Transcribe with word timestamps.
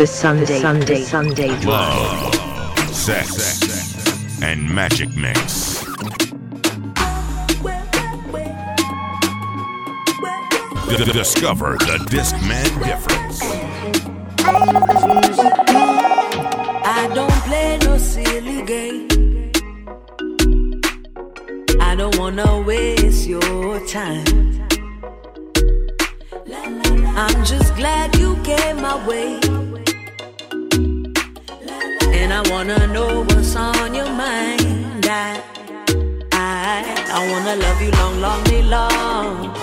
The 0.00 0.06
Sunday, 0.06 0.60
Sunday, 0.60 1.02
Sunday 1.02 1.60
Love, 1.66 2.34
sex, 2.86 4.40
and 4.40 4.66
magic 4.66 5.14
mix. 5.14 5.84
D- 10.88 11.12
discover 11.12 11.76
the 11.76 11.98
Discman 12.08 12.82
difference. 12.82 13.42
I 16.86 17.10
don't 17.12 17.30
play 17.44 17.76
no 17.82 17.98
silly 17.98 18.62
game. 18.62 19.52
I 21.78 21.94
don't 21.94 22.16
wanna 22.18 22.62
waste 22.62 23.26
your 23.26 23.86
time. 23.86 24.24
I'm 27.18 27.44
just 27.44 27.76
glad 27.76 28.16
you 28.16 28.34
came 28.42 28.80
my 28.80 28.96
way. 29.06 29.40
And 32.22 32.34
I 32.34 32.42
wanna 32.50 32.86
know 32.86 33.22
what's 33.24 33.56
on 33.56 33.94
your 33.94 34.10
mind. 34.10 35.06
I, 35.06 35.42
I, 36.32 36.84
I 37.16 37.20
wanna 37.30 37.56
love 37.56 37.80
you 37.80 37.90
long, 37.92 38.20
long, 38.20 38.44
long. 38.76 39.56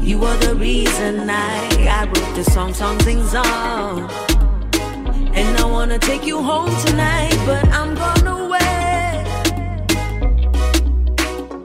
You 0.00 0.24
are 0.24 0.36
the 0.36 0.54
reason 0.54 1.28
I, 1.28 1.68
I 1.98 2.06
wrote 2.06 2.34
this 2.36 2.52
song, 2.54 2.72
song, 2.72 3.00
sing 3.00 3.26
song. 3.26 4.08
And 5.34 5.58
I 5.58 5.64
wanna 5.64 5.98
take 5.98 6.24
you 6.24 6.40
home 6.40 6.74
tonight, 6.86 7.36
but 7.44 7.66
I'm 7.78 7.92
gonna 8.04 8.48
wait 8.54 9.24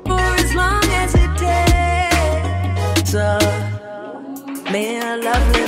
for 0.07 0.25
as 0.43 0.53
long 0.55 0.83
as 1.03 1.13
it 1.23 1.31
takes. 2.97 3.13
Uh, 3.13 3.39
may 4.71 4.99
our 4.99 5.17
love 5.19 5.45
live 5.53 5.62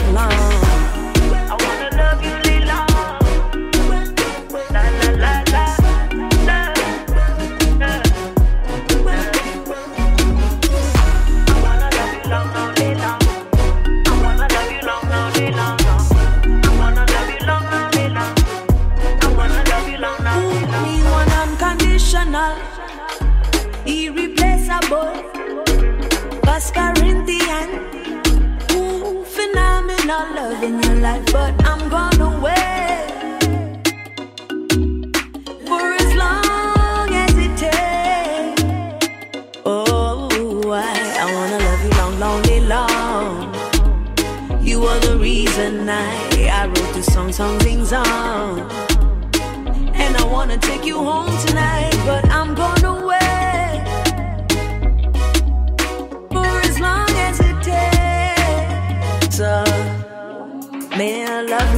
love 30.07 30.61
in 30.61 30.81
your 30.83 30.95
life, 30.95 31.25
but 31.31 31.53
I'm 31.65 31.89
gonna 31.89 32.39
wait 32.39 33.81
for 35.65 35.81
as 36.01 36.13
long 36.13 37.09
as 37.23 37.33
it 37.37 37.53
takes. 37.57 38.61
Oh, 39.65 40.71
I, 40.71 40.93
I 41.21 41.25
wanna 41.33 41.59
love 41.67 41.81
you 41.83 41.91
long, 41.99 42.19
long, 42.19 42.41
long. 42.67 43.53
You 44.63 44.85
are 44.85 44.99
the 44.99 45.17
reason 45.17 45.89
I, 45.89 46.49
I 46.51 46.67
wrote 46.67 46.93
this 46.93 47.11
song, 47.11 47.31
song, 47.31 47.59
sing 47.61 47.83
song. 47.85 48.59
And 49.95 50.15
I 50.17 50.25
wanna 50.25 50.57
take 50.57 50.85
you 50.85 50.97
home 50.97 51.35
tonight, 51.47 51.95
but 52.05 52.29
I'm 52.29 52.53
gonna 52.53 52.74
may 60.97 61.25
our 61.25 61.43
love 61.43 61.74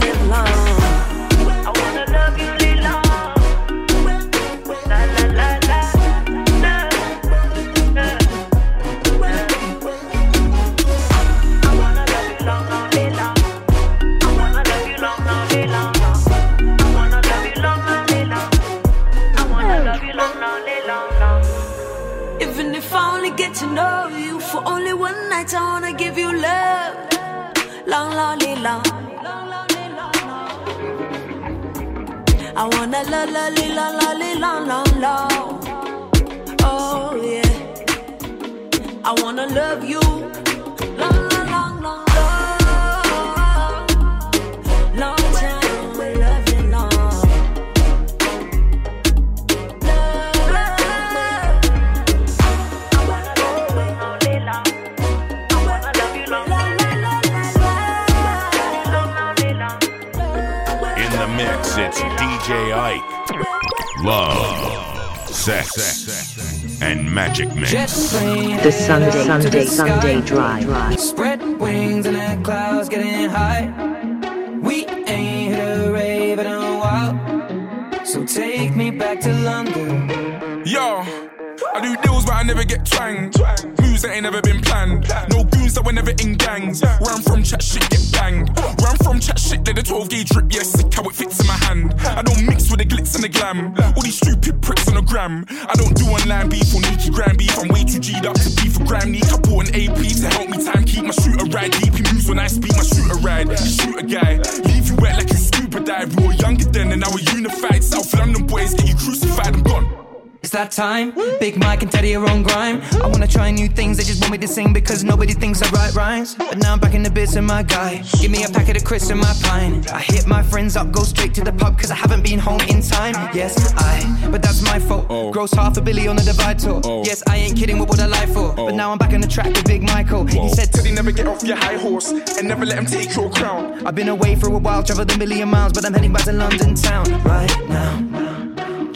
time. 110.78 111.12
Big 111.40 111.58
Mike 111.58 111.82
and 111.82 111.92
Teddy 111.92 112.16
are 112.16 112.30
on 112.30 112.44
grime. 112.44 112.84
I 113.04 113.08
wanna 113.08 113.28
try 113.28 113.50
new 113.50 113.68
things, 113.68 113.98
they 113.98 114.04
just 114.04 114.22
want 114.22 114.32
me 114.32 114.38
to 114.38 114.48
sing 114.48 114.74
because 114.74 115.04
nobody 115.04 115.34
thinks 115.34 115.60
I 115.64 115.70
write 115.72 115.96
rhymes. 115.96 116.36
But 116.36 116.60
now 116.60 116.74
I'm 116.74 116.80
back 116.80 116.94
in 116.94 117.02
the 117.02 117.10
bits 117.10 117.36
of 117.36 117.46
my 117.46 117.64
guy. 117.64 118.04
Give 118.22 118.30
me 118.30 118.44
a 118.44 118.50
packet 118.50 118.78
of 118.78 118.84
crisps 118.84 119.10
and 119.10 119.20
my 119.20 119.34
pine. 119.42 119.84
I 119.92 120.00
hit 120.00 120.28
my 120.28 120.44
friends 120.44 120.78
up, 120.78 120.92
go 120.92 121.02
straight 121.02 121.34
to 121.34 121.44
the 121.44 121.52
pub 121.52 121.80
cause 121.80 121.90
I 121.90 121.96
haven't 121.96 122.24
been 122.24 122.38
home 122.38 122.62
in 122.70 122.84
time. 122.84 123.16
Yes, 123.34 123.74
I, 123.76 124.30
but 124.30 124.44
that's 124.44 124.62
my 124.62 124.78
fault. 124.78 125.08
Oh. 125.10 125.32
Gross 125.32 125.52
half 125.52 125.78
a 125.78 125.82
billy 125.82 126.08
on 126.08 126.16
the 126.16 126.22
divide 126.22 126.60
tour. 126.60 126.80
Oh. 126.84 127.04
Yes, 127.04 127.24
I 127.28 127.38
ain't 127.38 127.58
kidding, 127.58 127.80
with 127.80 127.90
what 127.90 128.00
I 128.00 128.06
lie 128.06 128.28
for? 128.28 128.54
But 128.54 128.74
oh. 128.74 128.76
now 128.76 128.92
I'm 128.92 129.00
back 129.00 129.14
on 129.14 129.22
the 129.22 129.28
track 129.28 129.48
with 129.48 129.66
Big 129.66 129.82
Michael. 129.82 130.26
He 130.28 130.48
said, 130.50 130.72
Teddy, 130.72 130.92
never 130.92 131.12
get 131.12 131.26
off 131.26 131.42
your 131.44 131.58
high 131.58 131.78
horse 131.78 132.12
and 132.12 132.48
never 132.48 132.68
let 132.68 132.78
him 132.78 132.86
take 132.86 133.16
your 133.16 133.32
crown. 133.32 133.84
I've 133.84 133.96
been 133.96 134.10
away 134.10 134.36
for 134.36 134.50
a 134.50 134.60
while, 134.60 134.84
traveled 134.84 135.12
a 135.12 135.18
million 135.18 135.50
miles, 135.50 135.74
but 135.74 135.86
I'm 135.86 135.94
heading 135.94 136.14
back 136.14 136.26
to 136.26 136.34
London 136.34 136.76
town 136.76 137.06
right 137.24 137.68
now. 137.68 138.27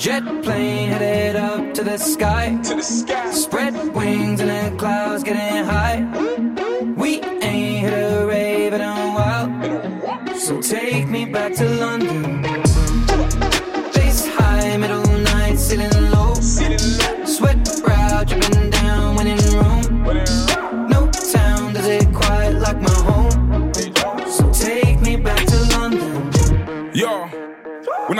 Jet 0.01 0.23
plane 0.41 0.89
headed 0.89 1.35
up 1.35 1.75
to 1.75 1.83
the 1.83 1.95
sky. 1.95 2.59
To 2.63 2.73
the 2.73 2.81
sky. 2.81 3.29
Spread 3.29 3.75
wings 3.93 4.39
and 4.41 4.49
the 4.49 4.75
clouds 4.75 5.21
getting 5.21 5.63
high. 5.63 5.99
We 6.97 7.21
ain't 7.21 7.85
hit 7.85 7.93
a 7.93 8.25
rave 8.25 8.73
in 8.73 8.81
a 8.81 8.95
while. 9.13 10.35
So 10.39 10.59
take 10.59 11.07
me 11.07 11.25
back 11.25 11.53
to 11.53 11.70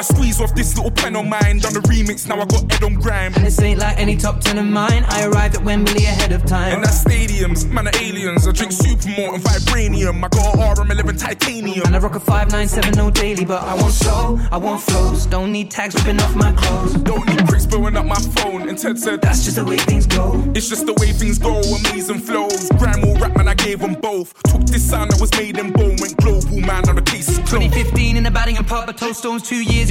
I 0.02 0.04
squeeze 0.04 0.42
off 0.42 0.56
this 0.56 0.76
little 0.76 0.90
pen 0.90 1.16
on 1.16 1.30
mine, 1.30 1.60
done 1.60 1.74
the 1.74 1.80
remix, 1.82 2.28
now 2.28 2.42
I 2.42 2.46
got 2.46 2.64
Ed 2.74 2.84
on 2.84 2.96
grime. 2.96 3.36
And 3.36 3.46
this 3.46 3.62
ain't 3.62 3.80
like 3.80 4.00
any 4.00 4.18
top 4.18 4.42
ten 4.42 4.58
of 4.58 4.66
mine. 4.66 5.06
I 5.08 5.28
arrived 5.28 5.54
at 5.54 5.64
Wembley 5.64 6.06
ahead 6.06 6.32
of 6.32 6.44
time. 6.44 6.74
And 6.74 6.84
that's 6.84 7.04
stadiums, 7.04 7.70
man 7.70 7.88
are 7.88 7.96
aliens. 8.02 8.48
I 8.48 8.52
drink 8.52 8.72
supermalt 8.72 9.36
and 9.36 9.44
vibranium. 9.44 10.26
I 10.26 10.30
got 10.30 10.56
a 10.56 10.82
RM11 10.82 11.20
titanium. 11.20 11.86
And 11.86 11.96
I 11.96 12.00
rock 12.00 12.16
a 12.16 12.20
597 12.20 12.98
no 12.98 13.12
daily, 13.12 13.46
but 13.46 13.62
I 13.62 13.76
want 13.76 13.94
slow, 13.94 14.40
I 14.52 14.58
want 14.58 14.82
flows. 14.82 15.28
Don't 15.28 15.52
need 15.52 15.70
tags 15.70 15.94
ripping 15.94 16.20
off 16.20 16.36
my 16.36 16.52
clothes. 16.54 16.96
Don't 16.96 17.28
need 17.30 17.46
bricks 17.46 17.68
blowing 17.68 17.96
up 17.96 18.08
my 18.08 18.16
phone. 18.16 18.70
And 18.70 18.80
Ted 18.80 18.98
said, 18.98 19.22
That's 19.22 19.46
just 19.46 19.58
the 19.58 19.66
way 19.66 19.78
things 19.78 20.08
go. 20.08 20.44
It's 20.56 20.68
just 20.68 20.88
the 20.88 20.94
way 20.94 21.12
things 21.12 21.38
go, 21.38 21.62
amazing 21.62 22.22
flows. 22.22 22.70
Grime 22.80 23.04
or 23.06 23.18
rap, 23.20 23.38
man, 23.38 23.48
I 23.48 23.54
gave 23.54 23.78
them 23.78 23.94
both. 23.94 24.34
Took 24.50 24.66
this 24.66 24.90
sound 24.90 25.12
that 25.12 25.22
was 25.22 25.30
made 25.38 25.60
in 25.60 25.72
Bow, 25.72 25.94
went 26.02 26.18
global, 26.18 26.60
man, 26.60 26.90
on 26.90 26.96
the 26.96 27.04
case 27.04 27.30
is 27.30 27.38
closed. 27.38 27.52
2015 27.52 28.18
in 28.18 28.24
the 28.24 28.32
batting 28.32 28.58
and 28.58 28.66
pub, 28.66 28.88
but 28.88 28.98
toast 28.98 29.20
stones 29.20 29.44
two 29.44 29.62
years, 29.62 29.91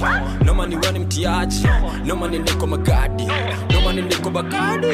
Maganji 0.00 0.44
noma 0.44 0.66
ni 0.66 0.76
wani 0.76 0.98
mtiaji. 0.98 1.66
Noma 2.04 2.28
ni 2.28 2.38
niko 2.38 2.66
magadi. 2.66 3.26
Noma 3.72 3.92
ni 3.92 4.02
niko 4.02 4.30
bagadi 4.30 4.86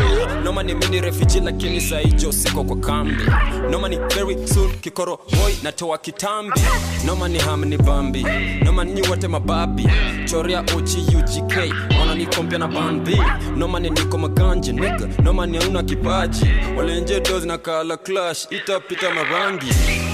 noma 0.44 0.62
ni 0.62 0.74
mini 0.74 1.00
refiji 1.00 1.40
lakini 1.40 1.80
saijo 1.80 2.32
siko 2.32 2.64
kwa 2.64 2.76
kambi. 2.76 3.22
Noma 3.70 3.88
ni 3.88 3.96
very 3.96 4.46
soon 4.48 4.70
kikoro 4.80 5.16
boy 5.30 5.52
natoa 5.62 5.98
kitambi. 5.98 6.60
Noma 7.06 7.28
ni 7.28 7.38
bambi. 7.76 8.26
Noma 8.64 8.84
ni 8.84 9.00
mababi. 9.28 9.88
Choria 10.30 10.62
uchi 10.76 11.00
ugk 11.16 11.58
ona 12.02 12.14
ni 12.14 12.26
kompya 12.26 12.58
na 12.58 12.68
bambi. 12.68 13.16
Noma 13.56 13.80
ni 13.80 13.90
niko 13.90 14.18
maganji 14.18 14.72
nigga. 14.72 15.08
Noma 15.22 15.46
ni 15.46 15.58
kipaji. 15.82 16.46
Walenje 16.76 17.20
dozi 17.20 17.46
na 17.48 17.58
kala 17.58 17.96
clash 17.96 18.46
itapita 18.50 19.10
marangi 19.14 19.66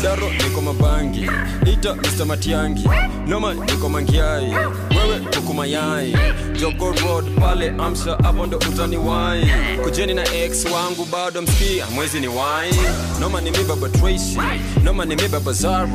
daro 0.03 0.31
niko 0.31 0.61
mabangi 0.61 1.31
ita 1.73 1.95
mr 1.95 2.27
matiangi. 2.27 2.89
Noma 3.27 3.55
niko 3.55 3.89
mangiai 3.89 4.51
wewe 4.97 5.21
kuku 5.35 5.55
mayai. 5.55 6.17
Pale 7.41 7.69
amsha 7.79 8.17
hapo 8.23 8.47
ndo 8.47 8.57
utani 8.59 8.97
wai. 8.97 9.51
Kujeni 9.85 10.15
na 10.15 10.35
ex 10.35 10.65
wangu 10.65 11.05
bado 11.13 11.43
mskia 11.43 11.87
mwezi 11.95 12.21
ni 12.21 12.29
wai. 12.29 12.71
Noma 13.21 13.41
ni 13.41 13.51
mi 13.51 13.65
baba 13.65 13.89
tracy 13.89 14.39
noma 14.85 15.05
ni 15.05 15.17
mi 15.17 15.29
baba 15.29 15.53
zara. 15.53 15.87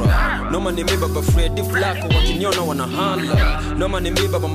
Noma 0.52 0.72
ni 0.72 0.84
mi 0.84 0.98
baba 0.98 1.22
flako 1.64 2.08
wakiniona 2.16 2.62
wanahala. 2.62 3.62
Noma 3.78 4.00
ni 4.00 4.12
mi 4.12 4.28
baba 4.28 4.48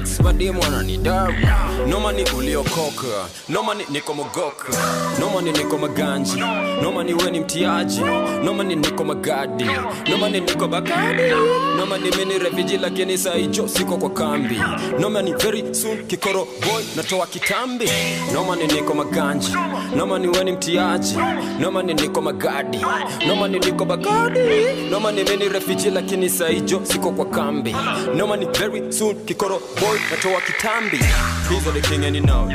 x 0.00 0.20
wadimu 0.24 0.60
wananidara. 0.60 1.58
Noma 1.88 2.12
ni 2.12 2.22
uliokoka 2.38 3.26
noma 3.48 3.74
ni 3.74 3.84
niko 3.90 4.14
mogoka. 4.14 4.72
Noma 5.20 5.42
ni 5.42 5.52
niko 5.52 5.78
maganji 5.78 6.40
noma 6.82 7.04
ni 7.04 7.14
weni 7.14 7.40
mtiaji. 7.40 8.00
Noma 8.44 8.64
ni 8.64 8.73
niko 8.76 9.04
magadi? 9.04 9.64
Nomani 10.10 10.40
niko 10.40 10.68
bakadi. 10.68 11.22
Nomani 11.78 12.10
mini 12.16 12.38
refugee 12.38 12.78
lakini 12.78 13.18
saicho 13.18 13.68
siko 13.68 13.96
kwa 13.96 14.10
kambi. 14.10 14.60
Nomani 14.98 15.32
very 15.32 15.74
soon 15.74 16.06
kikoro 16.06 16.44
boy 16.44 16.82
natoa 16.96 17.26
kitambi. 17.26 17.88
Nomani 18.32 18.66
niko 18.66 18.94
maganji 18.94 19.52
nomani 19.96 20.28
weni 20.28 20.52
mtiaji. 20.52 21.16
Nomani 21.60 21.94
niko 21.94 22.20
magadi. 22.22 22.78
Nomani 23.26 23.58
niko 23.58 23.84
bakadi. 23.84 24.40
Nomani 24.90 25.24
mini 25.24 25.48
refugee 25.48 25.90
lakini 25.90 26.28
saicho 26.30 26.80
siko 26.84 27.10
kwa 27.10 27.24
kambi. 27.24 27.76
Nomani 28.16 28.46
very 28.58 28.92
soon 28.92 29.16
kikoro 29.24 29.58
boy 29.80 29.98
natoa 30.10 30.40
kitambi. 30.40 30.98
He's 31.48 31.64
the 31.64 31.80
king 31.80 32.04
and 32.04 32.16
you 32.16 32.22
know. 32.22 32.46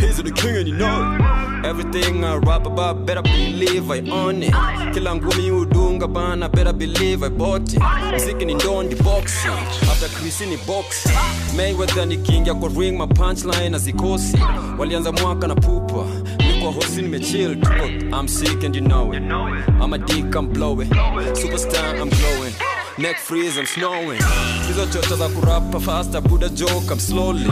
He's 0.00 0.16
the 0.22 0.30
king 0.32 0.56
and 0.56 0.68
you 0.68 0.74
know. 0.74 1.18
Everything 1.64 2.24
I 2.24 2.36
rap 2.36 2.66
about, 2.66 3.06
better 3.06 3.22
believe 3.22 3.90
I 3.90 4.00
own 4.10 4.42
it. 4.42 4.52
Kila 4.92 5.14
ngumi 5.14 5.48
udunga 5.60 6.06
bana, 6.08 6.48
better 6.48 6.72
believe 6.72 7.22
I 7.26 7.28
bought 7.30 7.72
it. 7.72 7.82
Mziki 8.14 8.44
ni 8.44 8.54
ndondi 8.54 8.94
boxi 8.94 9.48
after 9.92 10.08
Chris 10.08 10.40
ni 10.40 10.56
boxi 10.56 11.08
Mayweather 11.56 12.06
ni 12.06 12.16
king 12.16 12.46
ya 12.46 12.54
kwa 12.54 12.68
ring, 12.68 12.98
my 12.98 13.06
punchline 13.06 13.76
azikosi. 13.76 14.38
Walianza 14.78 15.12
mwaka 15.12 15.46
na 15.48 15.54
pupa, 15.54 16.04
niko 16.38 16.70
hosi 16.70 17.02
nimechill 17.02 17.60
tuko. 17.60 17.84
I'm 18.20 18.28
sick 18.28 18.64
and 18.64 18.76
you 18.76 18.82
know 18.82 19.12
it. 19.12 19.22
I'm 19.22 19.92
a 19.92 19.98
dick, 19.98 20.34
I'm 20.36 20.48
blowing. 20.52 20.88
Superstar, 21.34 22.00
I'm 22.00 22.08
glowing. 22.10 22.54
Neck 22.96 23.16
freeze, 23.18 23.58
I'm 23.58 23.66
snowing. 23.66 24.20
Hizo 24.68 24.86
chocho 24.86 25.16
za 25.16 25.28
kurapa 25.28 25.80
faster, 25.80 26.20
buda 26.20 26.48
joke, 26.48 26.90
I'm 26.92 26.98
slowly. 27.00 27.44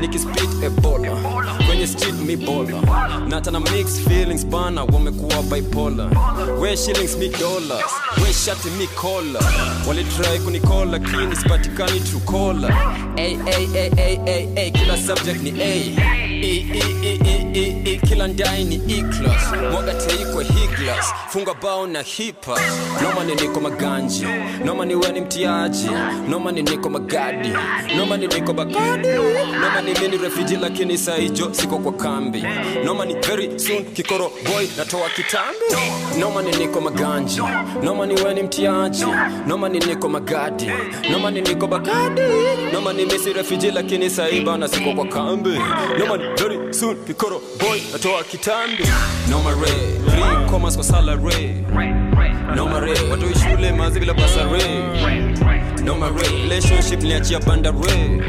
Nikispit 0.00 0.62
ebola, 0.64 1.10
kwenye 1.66 1.86
street 1.86 2.14
mi 2.14 2.36
bola. 2.36 2.80
Nata 3.28 3.50
na 3.50 3.60
mix 3.60 4.00
feelings 4.08 4.46
bana, 4.46 4.84
wamekuwa 4.84 5.42
bipolar. 5.42 6.10
We 6.60 6.76
shillings 6.76 7.16
mi 7.16 7.28
dollars, 7.28 7.90
we 8.22 8.32
shati 8.32 8.68
mi 8.78 8.86
kola. 8.86 9.40
Walitry 9.88 10.38
kunikola, 10.44 10.90
lakini 10.98 11.36
sipatikani 11.36 12.00
caller. 12.30 12.72
Ay, 13.16 13.36
ay, 13.46 13.66
ay, 13.74 13.90
ay, 13.98 14.18
ay, 14.26 14.48
ay, 14.56 14.70
kila 14.70 14.96
subject 14.98 15.42
ni 15.42 15.50
A. 15.62 15.64
E, 16.42 16.66
e, 16.72 16.76
e, 17.02 17.18
e, 17.24 17.50
e, 17.54 17.82
e, 17.92 17.96
kila 18.06 18.26
ndai 18.28 18.64
ni 18.64 18.74
E-class. 18.74 19.52
Mwaga 19.72 19.94
teikwe 19.94 20.44
higlas, 20.44 21.06
funga 21.28 21.54
bao 21.54 21.86
na 21.86 22.02
hipa. 22.02 22.60
Noma 23.02 23.24
niko 23.24 23.60
maganji, 23.60 24.26
noma 24.64 24.84
ni 24.90 24.96
weni 24.96 25.20
mtiaji, 25.20 25.90
nomani 26.28 26.62
niko 26.62 26.90
magadi, 26.90 27.48
nomani 27.96 28.26
niko 28.26 28.52
bagadi, 28.52 29.08
nomani 29.60 29.94
mini 30.02 30.16
refiji 30.18 30.56
lakini 30.56 30.98
saijo 30.98 31.48
siko 31.54 31.78
kwa 31.78 31.92
kambi, 31.92 32.44
nomani 32.84 33.14
very 33.14 33.58
soon 33.60 33.84
kikoro 33.84 34.30
boy 34.44 34.66
natoa 34.78 35.08
kitambi, 35.08 36.18
nomani 36.20 36.56
niko 36.56 36.80
maganji, 36.80 37.40
noma 37.82 38.06
ni 38.06 38.14
weni 38.22 38.42
mtiaji, 38.42 39.04
nomani 39.46 39.78
niko 39.78 40.08
magadi, 40.08 40.70
nomani 41.12 41.40
niko 41.40 41.66
bagadi, 41.66 42.20
nomani 42.72 43.06
misi 43.06 43.32
refiji 43.32 43.70
lakini 43.70 44.10
saiba 44.10 44.58
na 44.58 44.68
siko 44.68 44.92
kwa 44.94 45.06
kambi, 45.06 45.60
nomani 45.98 46.24
very 46.36 46.74
soon 46.74 46.96
kikoro 47.06 47.40
boy 47.60 47.80
natoa 47.92 48.22
kitambi, 48.24 48.84
nomare 49.30 49.66
three 50.10 50.50
commas 50.50 50.74
kwa 50.74 50.84
salary. 50.84 51.54
No 52.56 52.66
mare, 52.68 52.94
watu 53.10 53.38
shule 53.38 53.72
mazi 53.72 54.00
bila 54.00 54.14
basare. 54.14 54.62
No 55.84 55.94
mare, 55.94 56.28
relationship 56.28 57.00
niachia 57.02 57.40
bandare. 57.40 58.20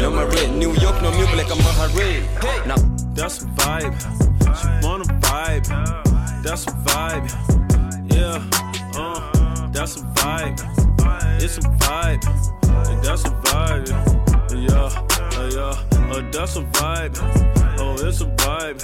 No 0.00 0.10
mare, 0.10 0.46
New 0.48 0.74
York 0.82 1.02
no 1.02 1.10
mute 1.10 1.36
like 1.36 1.50
a 1.50 1.56
mahare. 1.56 2.66
Now 2.66 2.94
That's 3.14 3.42
a 3.42 3.46
vibe. 3.46 3.94
She 4.58 4.86
wanna 4.86 5.04
vibe. 5.04 5.66
That's 6.42 6.66
a 6.66 6.70
vibe. 6.70 7.30
Yeah. 8.12 8.42
Uh, 8.96 9.70
that's 9.70 9.96
a 9.96 10.00
vibe. 10.00 10.58
It's 11.40 11.58
a 11.58 11.60
vibe. 11.60 12.24
And 12.88 13.04
that's 13.04 13.24
a 13.24 13.30
vibe. 13.30 13.88
Yeah. 14.50 14.90
Uh, 15.38 15.50
yeah. 15.54 16.12
Uh, 16.12 16.30
that's 16.32 16.56
a 16.56 16.62
vibe. 16.62 17.16
Oh, 17.78 17.94
it's 18.04 18.20
a 18.20 18.26
vibe. 18.26 18.82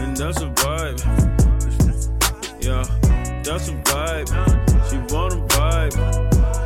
And 0.00 0.16
that's 0.16 0.40
a 0.40 0.46
vibe. 0.46 1.00
Yeah. 2.62 3.07
That's 3.48 3.68
a 3.68 3.72
vibe. 3.72 4.28
She 4.90 4.96
wanna 5.14 5.36
vibe. 5.46 5.94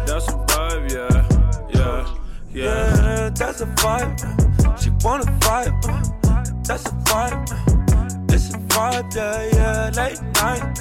That's 0.04 0.26
a 0.26 0.32
vibe. 0.32 0.90
Yeah. 0.90 1.28
Yeah. 1.72 2.14
Yeah. 2.52 2.64
Yeah, 2.64 3.30
that's 3.30 3.60
a 3.60 3.66
vibe. 3.66 4.18
She 4.82 4.90
wanna 5.04 5.26
vibe. 5.38 5.80
That's 6.66 6.84
a 6.86 6.92
vibe. 7.06 8.32
It's 8.32 8.50
a 8.52 8.58
vibe, 8.58 9.14
yeah, 9.14 9.48
yeah. 9.54 9.90
Late 9.94 10.20
night. 10.42 10.80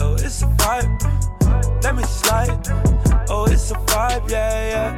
Oh, 0.00 0.14
it's 0.14 0.42
a 0.42 0.46
vibe. 0.46 1.82
Let 1.82 1.96
me 1.96 2.04
slide. 2.04 2.62
Oh, 3.28 3.46
it's 3.50 3.72
a 3.72 3.74
vibe, 3.74 4.30
yeah, 4.30 4.68
yeah. 4.70 4.92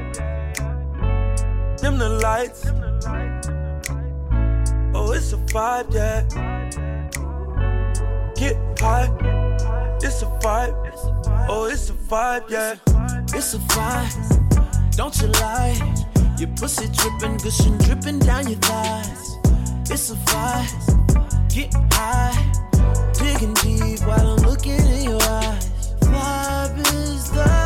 Dim 1.78 1.96
the 1.96 2.10
lights. 2.20 2.66
Oh, 4.94 5.12
it's 5.12 5.32
a 5.32 5.38
vibe, 5.38 5.90
yeah. 5.94 6.22
Get 8.36 8.56
high. 8.78 9.73
It's 10.06 10.20
a 10.20 10.26
vibe. 10.26 10.74
Oh, 11.48 11.64
it's 11.64 11.88
a 11.88 11.94
vibe, 11.94 12.50
yeah. 12.50 12.76
It's 13.34 13.54
a 13.54 13.58
vibe, 13.58 14.96
don't 14.96 15.18
you 15.18 15.28
lie? 15.28 15.74
Your 16.38 16.50
pussy 16.58 16.88
dripping, 16.92 17.38
gushing, 17.38 17.78
dripping 17.78 18.18
down 18.18 18.46
your 18.46 18.58
thighs. 18.58 19.38
It's 19.90 20.10
a 20.10 20.16
vibe. 20.28 21.48
Get 21.48 21.72
high. 21.94 22.36
Digging 23.14 23.54
deep 23.54 24.06
while 24.06 24.36
I'm 24.36 24.42
looking 24.44 24.78
in 24.78 25.04
your 25.04 25.22
eyes. 25.22 25.94
Vibe 26.00 26.78
is 26.92 27.30
the 27.30 27.63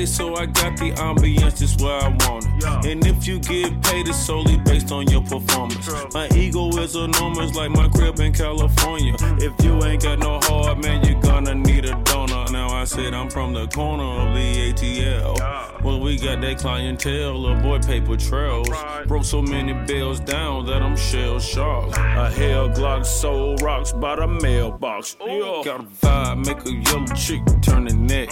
Okay, 0.00 0.06
so 0.06 0.34
I 0.34 0.46
got 0.46 0.78
the 0.78 0.92
ambience 0.92 1.58
just 1.58 1.78
where 1.82 1.92
I 1.92 2.08
want 2.24 2.46
it. 2.46 2.90
And 2.90 3.06
if 3.06 3.26
you 3.26 3.38
get 3.38 3.82
paid, 3.82 4.08
it's 4.08 4.16
solely 4.16 4.56
based 4.56 4.92
on 4.92 5.06
your 5.10 5.20
performance. 5.20 5.86
My 6.14 6.26
ego 6.34 6.70
is 6.78 6.96
enormous, 6.96 7.54
like 7.54 7.70
my 7.70 7.86
crib 7.86 8.18
in 8.18 8.32
California. 8.32 9.12
Mm. 9.12 9.42
If 9.42 9.62
you 9.62 9.84
ain't 9.84 10.02
got 10.02 10.18
no 10.18 10.40
heart, 10.40 10.78
man, 10.82 11.04
you're 11.04 11.20
gonna 11.20 11.54
need 11.54 11.84
a 11.84 12.02
donor. 12.04 12.49
Now 12.50 12.68
I 12.70 12.84
said 12.84 13.14
I'm 13.14 13.30
from 13.30 13.52
the 13.52 13.68
corner 13.68 14.02
of 14.02 14.34
the 14.34 14.72
ATL. 14.72 15.82
Well, 15.82 16.00
we 16.00 16.16
got 16.16 16.40
that 16.40 16.58
clientele, 16.58 17.46
avoid 17.46 17.86
paper 17.86 18.16
trails. 18.16 18.68
Broke 19.06 19.24
so 19.24 19.40
many 19.40 19.72
bills 19.86 20.18
down 20.20 20.66
that 20.66 20.82
I'm 20.82 20.96
shell 20.96 21.38
shocked. 21.38 21.96
A 21.96 22.28
hell 22.30 22.68
Glock 22.68 23.06
sold 23.06 23.62
rocks 23.62 23.92
by 23.92 24.16
the 24.16 24.26
mailbox. 24.26 25.14
Got 25.14 25.80
a 25.80 25.84
vibe, 25.84 26.46
make 26.46 26.64
a 26.66 26.72
yellow 26.72 27.06
chick 27.14 27.40
turn 27.62 27.84
the 27.84 27.94
neck. 27.94 28.30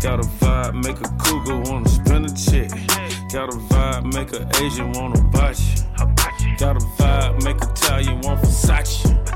Got 0.00 0.20
a 0.20 0.28
vibe, 0.40 0.82
make 0.82 1.00
a 1.00 1.08
cougar 1.22 1.58
wanna 1.70 1.88
spin 1.88 2.24
a 2.24 2.34
check. 2.34 2.70
Got 3.30 3.52
a 3.52 3.58
vibe, 3.58 4.12
make 4.14 4.32
a 4.32 4.48
Asian 4.64 4.92
wanna 4.92 5.20
bite 5.24 5.60
you. 5.60 6.56
Got 6.56 6.76
a 6.76 6.80
vibe, 6.80 7.44
make 7.44 7.62
a 7.62 7.70
Italian 7.70 8.20
want 8.20 8.40
Versace. 8.40 9.29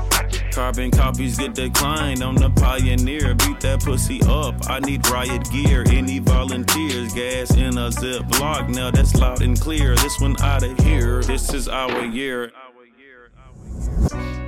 Carbon 0.55 0.89
copies 0.89 1.37
get 1.37 1.53
declined. 1.53 2.23
I'm 2.23 2.35
the 2.35 2.49
pioneer. 2.49 3.35
Beat 3.35 3.59
that 3.59 3.83
pussy 3.83 4.21
up. 4.25 4.55
I 4.69 4.79
need 4.79 5.05
riot 5.09 5.51
gear. 5.51 5.83
Any 5.87 6.19
volunteers? 6.19 7.13
Gas 7.13 7.57
in 7.57 7.77
a 7.77 7.91
zip 7.91 8.25
block. 8.29 8.69
Now 8.69 8.89
that's 8.89 9.13
loud 9.15 9.41
and 9.41 9.59
clear. 9.59 9.97
This 9.97 10.17
one 10.21 10.41
out 10.41 10.63
of 10.63 10.79
here. 10.79 11.21
This 11.23 11.53
is 11.53 11.67
our 11.67 12.05
year. 12.05 12.53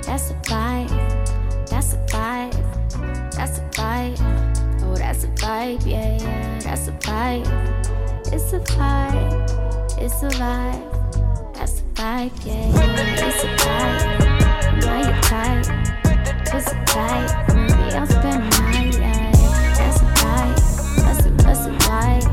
That's 0.00 0.30
a 0.30 0.34
vibe. 0.44 0.88
That's 1.68 1.92
a 1.92 1.98
vibe. 2.06 3.34
That's 3.34 3.58
a 3.58 3.68
vibe. 3.72 4.82
Oh, 4.84 4.96
that's 4.96 5.24
a 5.24 5.28
vibe. 5.28 5.86
Yeah, 5.86 6.16
yeah. 6.22 6.58
That's 6.60 6.88
a 6.88 6.92
vibe. 6.92 8.32
It's 8.32 8.50
a 8.54 8.60
vibe. 8.60 9.98
It's 10.00 10.22
a 10.22 10.28
vibe. 10.40 11.54
That's 11.54 11.80
a 11.80 11.82
vibe. 11.92 12.46
Yeah, 12.46 12.66
yeah. 12.66 13.28
It's 13.28 13.44
a 13.44 13.48
vibe. 13.62 14.80
Now 14.80 15.14
you 15.14 15.20
tight. 15.20 15.77
It's 16.50 16.66
a 16.72 16.74
vibe. 16.86 17.54
Maybe 17.54 17.94
I'll 17.94 18.06
spend 18.06 18.52
the 18.52 18.60
night. 18.62 18.94
Yeah, 18.98 19.32
yeah. 19.36 19.74
That's 19.76 20.00
a 20.00 20.06
vibe. 20.18 20.56
That's 20.96 21.26
a 21.26 21.30
that's 21.44 21.66
a 21.66 21.70
vibe. 21.84 22.24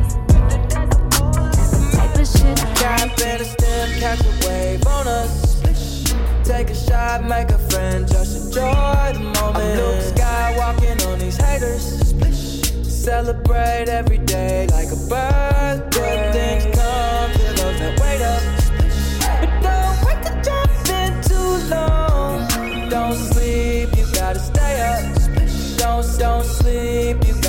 That's 0.69 1.71
the 1.71 1.97
type 1.97 2.15
of 2.15 2.27
shit 2.27 2.63
I 2.63 2.73
Got 2.81 3.01
like. 3.01 3.17
better 3.17 3.43
stem, 3.43 3.89
catch 3.99 4.21
a 4.21 4.47
wave 4.47 4.87
on 4.87 5.07
us. 5.07 5.55
Take 6.43 6.69
a 6.69 6.75
shot, 6.75 7.23
make 7.25 7.49
a 7.51 7.57
friend, 7.69 8.07
just 8.07 8.37
enjoy 8.47 9.11
the 9.13 9.19
moment. 9.19 9.57
I'm 9.57 9.77
Luke 9.77 10.03
Skywalking 10.13 11.07
on 11.11 11.19
these 11.19 11.37
haters. 11.37 11.83
Celebrate 12.87 13.89
every 13.89 14.19
day 14.19 14.67
like 14.71 14.91
a 14.91 14.95
birthday. 15.09 15.91
Good 15.91 16.33
things 16.33 16.63
come 16.77 17.31
to 17.33 17.61
those 17.61 17.79
that 17.79 17.99
wait 17.99 18.21
up. 18.21 18.64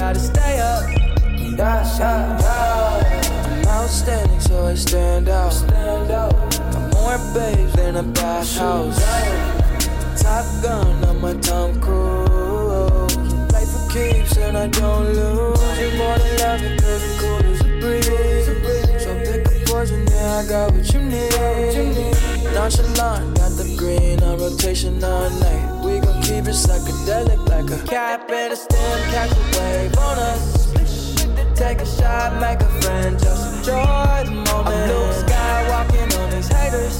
Gotta 0.07 0.21
stay 0.21 0.61
up. 0.61 0.85
Yeah, 1.59 1.99
yeah. 1.99 2.87
I'm 3.51 3.67
outstanding, 3.67 4.41
so 4.41 4.67
I 4.67 4.75
stand 4.75 5.29
out. 5.29 5.53
Stand 5.53 6.13
out. 6.13 6.35
I'm 6.77 6.91
more 6.91 7.19
babes 7.35 7.73
than 7.73 7.97
a 7.97 8.05
bathhouse. 8.05 9.01
Top 10.23 10.47
gun 10.63 11.05
on 11.07 11.21
my 11.21 11.35
Tom 11.41 11.81
Cruise. 11.81 13.17
Play 13.51 13.65
for 13.73 13.85
keeps 13.91 14.37
and 14.37 14.57
I 14.57 14.69
don't 14.69 15.07
lose. 15.07 15.81
You're 15.81 15.97
more 15.97 16.19
than 16.19 16.39
love 16.39 16.63
it, 16.63 16.81
cause 16.81 17.03
I'm 17.03 17.19
cool 17.19 17.53
as 17.53 17.61
a 17.61 17.69
breeze. 17.81 19.03
So 19.03 19.13
pick 19.27 19.45
a 19.45 19.65
poison, 19.67 20.07
yeah, 20.07 20.39
I 20.39 20.49
got 20.49 20.73
what 20.73 20.93
you 20.93 21.03
need. 21.03 22.16
Nonchalant, 22.57 23.37
got 23.37 23.53
the 23.53 23.75
green 23.77 24.23
on 24.23 24.39
rotation 24.39 25.05
all 25.05 25.29
night. 25.29 25.85
We 25.85 26.01
gon' 26.01 26.23
keep 26.23 26.49
it 26.49 26.57
psychedelic 26.57 27.47
like 27.51 27.69
a 27.71 27.87
cap 27.87 28.31
and 28.31 28.51
a 28.51 28.57
stem, 28.57 28.99
catch 29.13 29.31
a 29.31 29.61
wave 29.61 29.99
on 29.99 30.19
us. 30.19 30.73
Take 31.55 31.83
a 31.83 31.87
shot, 31.87 32.41
make 32.41 32.63
a 32.63 32.81
friend, 32.81 33.19
just 33.19 33.59
enjoy 33.59 34.23
the 34.25 34.43
moment. 34.49 34.89
Luke 34.89 35.15
Skywalking 35.21 36.19
on 36.19 36.31
these 36.31 36.49
haters. 36.49 36.97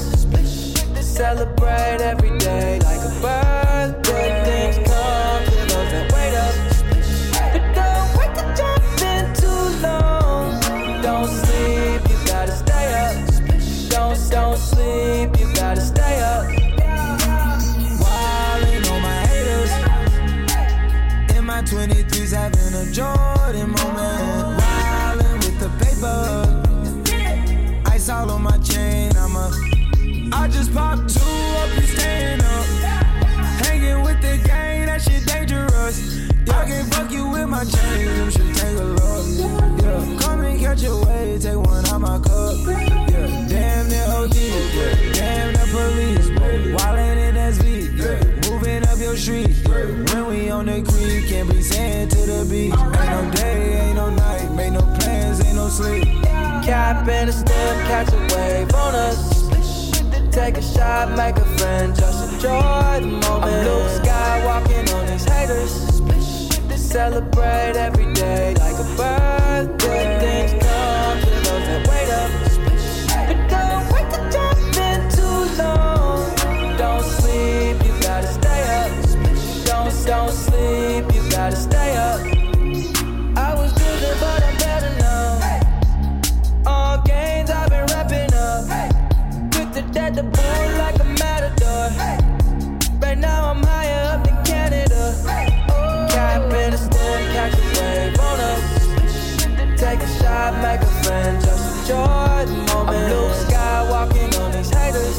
Celebrate 1.01 2.01
every 2.01 2.37
day 2.37 2.79
like 2.81 3.01
a 3.01 3.09
birthday. 3.19 4.06
My 37.57 37.65
chain, 37.65 38.05
them 38.05 38.29
should 38.29 38.55
take 38.55 38.77
a 38.77 38.83
look. 38.83 39.25
Yeah, 39.81 40.19
come 40.19 40.41
and 40.41 40.59
catch 40.59 40.83
a 40.83 40.95
wave, 40.95 41.41
take 41.41 41.57
one 41.57 41.85
out 41.87 42.01
my 42.01 42.19
cup. 42.19 42.55
Yeah, 42.67 43.47
damn 43.49 43.89
the 43.89 44.01
OG, 44.17 44.35
yeah, 44.77 45.13
damn 45.13 45.53
the 45.53 45.65
police. 45.73 46.27
Wildin' 46.75 47.17
in 47.17 47.35
SV, 47.35 47.65
yeah, 47.97 48.49
moving 48.49 48.85
up 48.87 48.99
your 48.99 49.15
street. 49.17 49.55
Yeah, 49.65 50.13
when 50.13 50.27
we 50.27 50.51
on 50.51 50.67
the 50.67 50.83
creek, 50.83 51.29
can't 51.29 51.49
be 51.49 51.63
saying 51.63 52.09
to 52.09 52.17
the 52.31 52.45
beach. 52.47 52.77
Ain't 52.77 53.25
no 53.25 53.31
day, 53.31 53.87
ain't 53.87 53.95
no 53.95 54.11
night, 54.11 54.51
make 54.53 54.73
no 54.73 54.81
plans, 54.99 55.43
ain't 55.43 55.55
no 55.55 55.67
sleep. 55.67 56.03
Cap 56.63 57.07
and 57.07 57.29
a 57.29 57.33
stem, 57.33 57.75
catch 57.87 58.13
a 58.13 58.19
wave 58.35 58.71
on 58.75 58.93
us. 58.93 59.49
Take 60.31 60.57
a 60.57 60.61
shot, 60.61 61.17
make 61.17 61.37
a 61.37 61.45
friend, 61.57 61.95
just 61.95 62.33
enjoy 62.33 62.99
the 63.01 63.07
moment. 63.07 63.45
I'm 63.45 63.65
Luke 63.65 63.89
Skywalking 63.97 64.93
on 64.93 65.07
these 65.07 65.25
haters. 65.25 65.96
Celebrate 66.97 67.75
every 67.75 68.11
day 68.11 68.55
like 68.55 68.73
a 68.73 68.83
birthday. 68.97 70.17
Things 70.19 70.51
come 70.65 71.19
to 71.21 71.29
those 71.45 71.65
that 71.69 71.87
wait 71.89 72.09
up. 72.09 72.31
But 73.27 73.39
don't 73.53 73.85
wait 73.93 74.09
to 74.13 74.19
jump 74.33 74.77
in 74.89 74.99
too 75.15 75.39
long. 75.61 76.25
Don't 76.75 77.05
sleep, 77.05 77.77
you 77.85 77.93
gotta 78.01 78.25
stay 78.25 78.61
up. 78.81 78.89
Don't 79.67 79.93
don't 80.07 80.31
sleep, 80.31 81.05
you 81.13 81.21
gotta 81.29 81.55
stay 81.55 81.95
up. 81.97 82.19
I 83.37 83.53
was 83.53 83.71
good, 83.73 84.17
but 84.19 84.41
I'm 84.43 84.57
better 84.57 84.93
now. 84.97 85.39
All 86.65 86.97
gains 87.03 87.51
I've 87.51 87.69
been 87.69 87.85
wrapping 87.93 88.33
up. 88.33 88.65
Quick 89.53 89.71
to 89.73 89.83
death 89.93 90.15
the 90.15 90.23
bull 90.23 90.76
Shot, 100.47 100.61
make 100.61 100.81
a 100.81 100.85
friend, 101.03 101.41
just 101.41 101.79
enjoy 101.79 102.45
the 102.45 102.55
moment. 102.71 102.97
I'm 102.97 103.09
Luke 103.11 103.35
Skywalking 103.43 104.31
on 104.39 104.51
these 104.53 104.69
haters. 104.69 105.17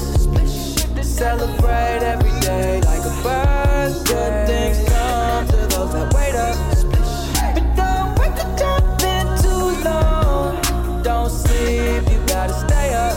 Celebrate 1.07 2.01
every 2.03 2.41
day 2.41 2.81
like 2.83 3.01
a 3.01 3.13
birthday. 3.23 4.47
Things 4.47 4.89
come 4.89 5.47
to 5.49 5.57
those 5.67 5.93
that 5.93 6.15
wait 6.15 6.35
up. 6.35 6.57
But 7.53 7.77
don't 7.77 8.19
wait 8.19 8.35
to 8.37 8.45
jump 8.57 9.03
in 9.03 9.27
too 9.43 9.67
long. 9.85 11.03
Don't 11.03 11.31
sleep, 11.31 12.09
you 12.11 12.19
gotta 12.27 12.55
stay 12.55 12.95
up. 12.95 13.17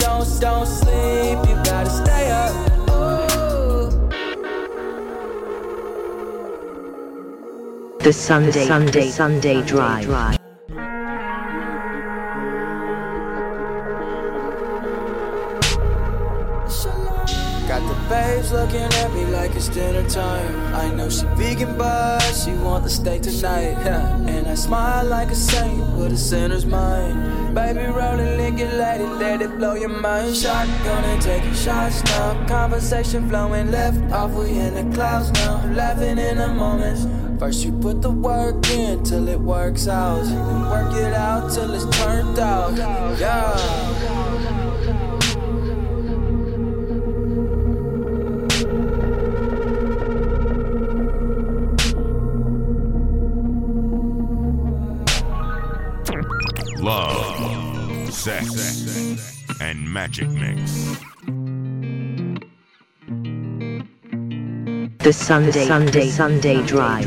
Don't 0.00 0.26
don't 0.40 0.66
sleep, 0.66 1.38
you 1.48 1.56
gotta 1.64 1.90
stay 1.90 2.30
up. 2.30 2.54
Ooh. 2.88 3.90
The 7.98 8.12
Sunday 8.12 8.66
Sunday 8.66 9.10
Sunday 9.10 9.60
Drive. 9.62 10.06
Got 10.06 10.35
looking 18.52 18.82
at 18.82 19.12
me 19.12 19.24
like 19.26 19.54
it's 19.54 19.68
dinner 19.68 20.08
time. 20.08 20.74
I 20.74 20.92
know 20.94 21.08
she 21.08 21.26
vegan, 21.36 21.76
but 21.76 22.20
she 22.32 22.52
want 22.52 22.84
the 22.84 22.90
steak 22.90 23.22
tonight. 23.22 23.76
And 24.28 24.46
I 24.46 24.54
smile 24.54 25.06
like 25.06 25.30
a 25.30 25.34
saint 25.34 25.78
with 25.96 26.12
a 26.12 26.16
sinner's 26.16 26.66
mind. 26.66 27.54
Baby, 27.54 27.86
roll 27.86 28.18
it, 28.18 28.36
lick 28.36 28.58
it, 28.60 28.72
let 28.74 29.00
it, 29.00 29.08
let 29.08 29.42
it 29.42 29.56
blow 29.58 29.74
your 29.74 29.88
mind. 29.88 30.36
Shotgun 30.36 31.04
and 31.04 31.22
taking 31.22 31.54
shots 31.54 32.04
now. 32.04 32.46
Conversation 32.46 33.28
flowing 33.28 33.70
left 33.70 34.00
off, 34.12 34.32
we 34.32 34.50
in 34.50 34.74
the 34.74 34.94
clouds 34.94 35.32
now. 35.32 35.64
Laughing 35.72 36.18
in 36.18 36.38
the 36.38 36.48
moments. 36.48 37.06
First 37.38 37.64
you 37.64 37.72
put 37.72 38.00
the 38.00 38.10
work 38.10 38.66
in 38.70 39.02
till 39.04 39.28
it 39.28 39.40
works 39.40 39.88
out. 39.88 40.24
Then 40.24 40.70
work 40.70 40.94
it 40.94 41.12
out 41.12 41.52
till 41.52 41.72
it's 41.74 41.84
turned 41.98 42.38
out. 42.38 42.76
Yeah. 43.18 43.95
And 59.60 59.92
magic 59.92 60.28
mix. 60.28 60.98
The 64.98 65.12
Sunday 65.12 65.66
Sunday 65.66 66.08
Sunday 66.08 66.66
Drive. 66.66 67.06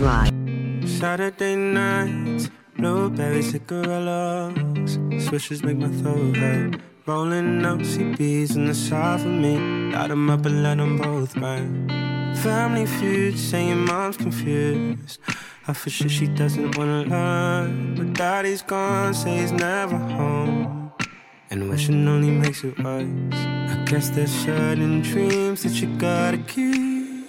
Saturday 0.87 1.55
nights, 1.55 2.49
blueberry 2.77 3.41
cigarillos. 3.41 4.97
Swishes 5.27 5.63
make 5.63 5.77
my 5.77 5.89
throat 5.89 6.37
hurt. 6.37 6.79
Rolling 7.05 7.65
up 7.65 7.79
CBs 7.79 8.55
in 8.55 8.65
the 8.67 8.73
side 8.73 9.21
for 9.21 9.27
me. 9.27 9.57
Light 9.91 10.11
'em 10.11 10.29
up 10.29 10.45
and 10.45 10.63
let 10.63 10.79
'em 10.79 10.97
both 10.97 11.35
burn. 11.35 11.89
Family 12.43 12.85
feud, 12.85 13.37
saying 13.37 13.85
mom's 13.85 14.17
confused. 14.17 15.19
I 15.67 15.73
for 15.73 15.89
sure 15.89 16.09
she 16.09 16.27
doesn't 16.27 16.77
wanna 16.77 17.03
learn. 17.03 17.95
But 17.95 18.13
daddy's 18.13 18.61
gone, 18.61 19.13
say 19.13 19.39
he's 19.41 19.51
never 19.51 19.97
home. 19.97 20.78
And 21.51 21.67
wishing 21.67 22.07
only 22.07 22.29
makes 22.29 22.63
it 22.63 22.77
worse. 22.77 23.07
I 23.33 23.83
guess 23.87 24.09
there's 24.11 24.29
certain 24.29 25.01
dreams 25.01 25.63
that 25.63 25.81
you 25.81 25.87
gotta 25.97 26.37
keep. 26.37 27.25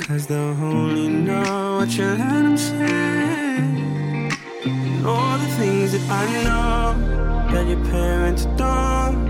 Cause 0.00 0.26
they'll 0.26 0.56
only 0.64 1.08
know 1.08 1.76
what 1.76 1.90
you 1.94 2.06
let 2.06 2.18
them 2.18 2.56
say. 2.56 3.58
And 4.64 5.06
all 5.06 5.36
the 5.36 5.46
things 5.58 5.92
that 5.92 6.10
I 6.10 6.24
know 6.44 7.52
that 7.52 7.66
your 7.68 7.84
parents 7.84 8.46
don't. 8.56 9.28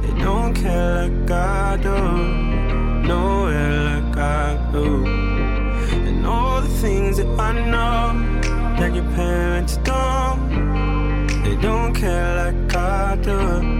They 0.00 0.18
don't 0.24 0.54
care 0.54 1.08
like 1.08 1.30
I 1.30 1.76
do. 1.76 3.06
Nowhere 3.06 4.00
like 4.00 4.16
I 4.16 4.70
do. 4.72 5.04
And 6.08 6.26
all 6.26 6.62
the 6.62 6.68
things 6.68 7.18
that 7.18 7.28
I 7.38 7.52
know 7.70 8.40
that 8.78 8.94
your 8.94 9.04
parents 9.12 9.76
don't. 9.84 10.95
Don't 11.66 11.92
care 11.94 12.52
like 12.52 12.76
I 12.76 13.16
do. 13.16 13.75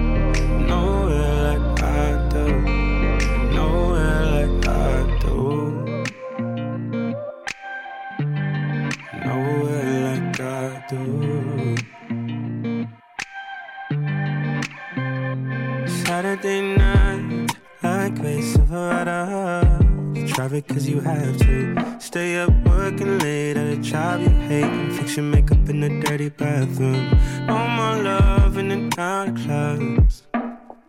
You 20.46 20.50
traffic 20.50 20.68
cause 20.68 20.88
you 20.88 21.00
have 21.00 21.36
to. 21.38 22.00
Stay 22.00 22.36
up 22.36 22.52
working 22.64 23.18
late 23.18 23.56
at 23.56 23.66
a 23.66 23.76
job 23.78 24.20
you 24.20 24.28
hate. 24.28 24.62
And 24.62 24.94
fix 24.94 25.16
your 25.16 25.24
makeup 25.24 25.68
in 25.68 25.80
the 25.80 25.88
dirty 26.06 26.28
bathroom. 26.28 27.10
No 27.48 27.66
more 27.66 27.96
love 28.04 28.56
in 28.56 28.68
the 28.68 28.88
dark 28.94 29.34
clubs. 29.34 30.22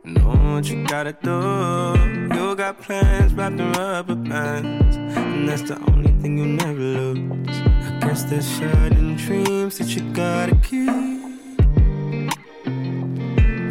Know 0.03 0.53
what 0.53 0.65
you 0.69 0.85
gotta 0.85 1.13
do. 1.13 2.37
You 2.37 2.55
got 2.55 2.79
plans 2.79 3.33
wrapped 3.33 3.59
in 3.59 3.71
rubber 3.71 4.13
bands. 4.13 4.95
And 4.95 5.49
that's 5.49 5.63
the 5.63 5.79
only 5.89 6.11
thing 6.21 6.37
you'll 6.37 6.57
never 6.65 6.79
lose. 6.79 7.57
I 7.57 7.97
guess 8.01 8.25
there's 8.25 8.45
certain 8.45 9.15
dreams 9.15 9.79
that 9.79 9.87
you 9.87 10.01
gotta 10.13 10.55
keep. 10.57 10.87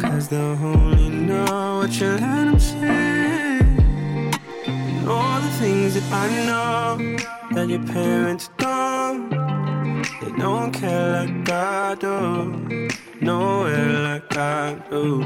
Cause 0.01 0.27
they'll 0.27 0.65
only 0.65 1.09
know 1.09 1.77
what 1.77 1.97
you 1.97 2.07
let 2.07 2.19
them 2.19 2.59
say. 2.59 3.16
All 5.09 5.39
the 5.39 5.49
things 5.59 5.93
that 5.93 6.11
I 6.11 6.27
know 6.45 7.17
that 7.51 7.69
your 7.69 7.83
parents 7.83 8.49
don't. 8.57 9.29
They 9.29 10.31
don't 10.37 10.71
care 10.73 11.25
like 11.25 11.49
I 11.49 11.95
do. 11.95 12.89
Nowhere 13.21 13.99
like 14.01 14.37
I 14.37 14.75
do. 14.89 15.21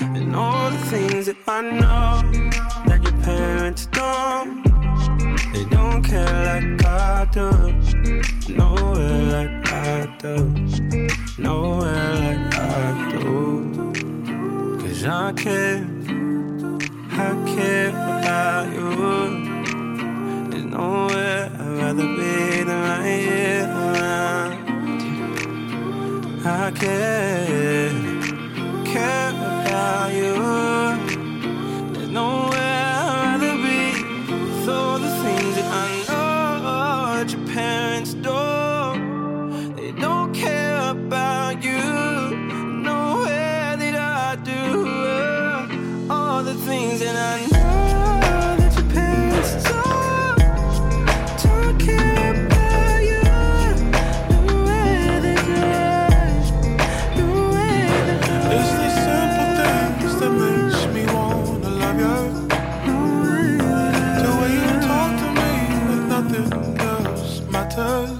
And 0.00 0.34
all 0.34 0.70
the 0.70 0.78
things 0.78 1.26
that 1.26 1.36
I 1.46 1.60
know 1.62 2.22
that 2.86 3.00
your 3.04 3.22
parents 3.22 3.86
don't. 3.86 4.64
They 5.52 5.64
don't 5.66 6.02
care 6.02 6.38
like 6.50 6.84
I 6.84 7.24
do. 7.30 7.50
Nowhere 8.52 9.22
like 9.36 9.72
I 9.72 10.16
do. 10.18 10.36
Nowhere 11.38 12.14
like 12.14 12.54
I 12.54 13.10
do. 13.12 13.92
Cause 14.80 15.04
I 15.04 15.32
care. 15.34 15.97
I 17.20 17.34
care 17.54 17.88
about 17.90 18.72
you. 18.72 18.90
There's 20.50 20.64
nowhere 20.64 21.50
I'd 21.58 21.78
rather 21.82 22.06
be 22.16 22.62
than 22.62 22.80
right 22.88 23.06
here 23.06 23.66
around. 23.66 24.52
I 26.46 26.70
care, 26.70 27.90
care 28.84 29.30
about 29.30 30.12
you. 30.14 30.34
There's 31.92 32.08
nowhere 32.08 32.77
me 60.92 61.04
wanna 61.06 61.70
love 61.82 61.98
you. 62.04 62.16
The 64.24 64.30
way 64.38 64.50
you 64.58 64.72
talk 64.88 65.10
to 65.22 65.28
me 65.38 65.50
nothing 66.14 66.48
else 66.80 67.40
matters. 67.50 68.10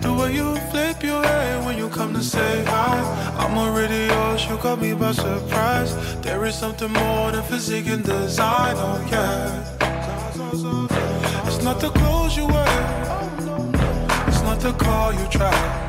The 0.00 0.12
way 0.12 0.34
you 0.34 0.56
flip 0.70 1.02
your 1.02 1.22
when 1.64 1.76
you 1.78 1.88
come 1.88 2.12
to 2.14 2.22
say 2.22 2.64
hi. 2.64 2.96
I'm 3.38 3.58
already 3.58 4.06
yours, 4.12 4.46
you 4.48 4.56
caught 4.56 4.80
me 4.80 4.94
by 4.94 5.12
surprise. 5.12 5.94
There 6.22 6.44
is 6.44 6.54
something 6.54 6.92
more 6.92 7.32
than 7.32 7.42
physique 7.42 7.88
and 7.88 8.04
design, 8.04 8.76
oh 8.78 9.06
yeah. 9.10 9.62
It's 11.46 11.62
not 11.62 11.80
the 11.80 11.90
clothes 11.90 12.36
you 12.36 12.46
wear, 12.46 12.76
it's 14.28 14.42
not 14.42 14.60
the 14.60 14.72
car 14.72 15.12
you 15.12 15.26
drive. 15.30 15.84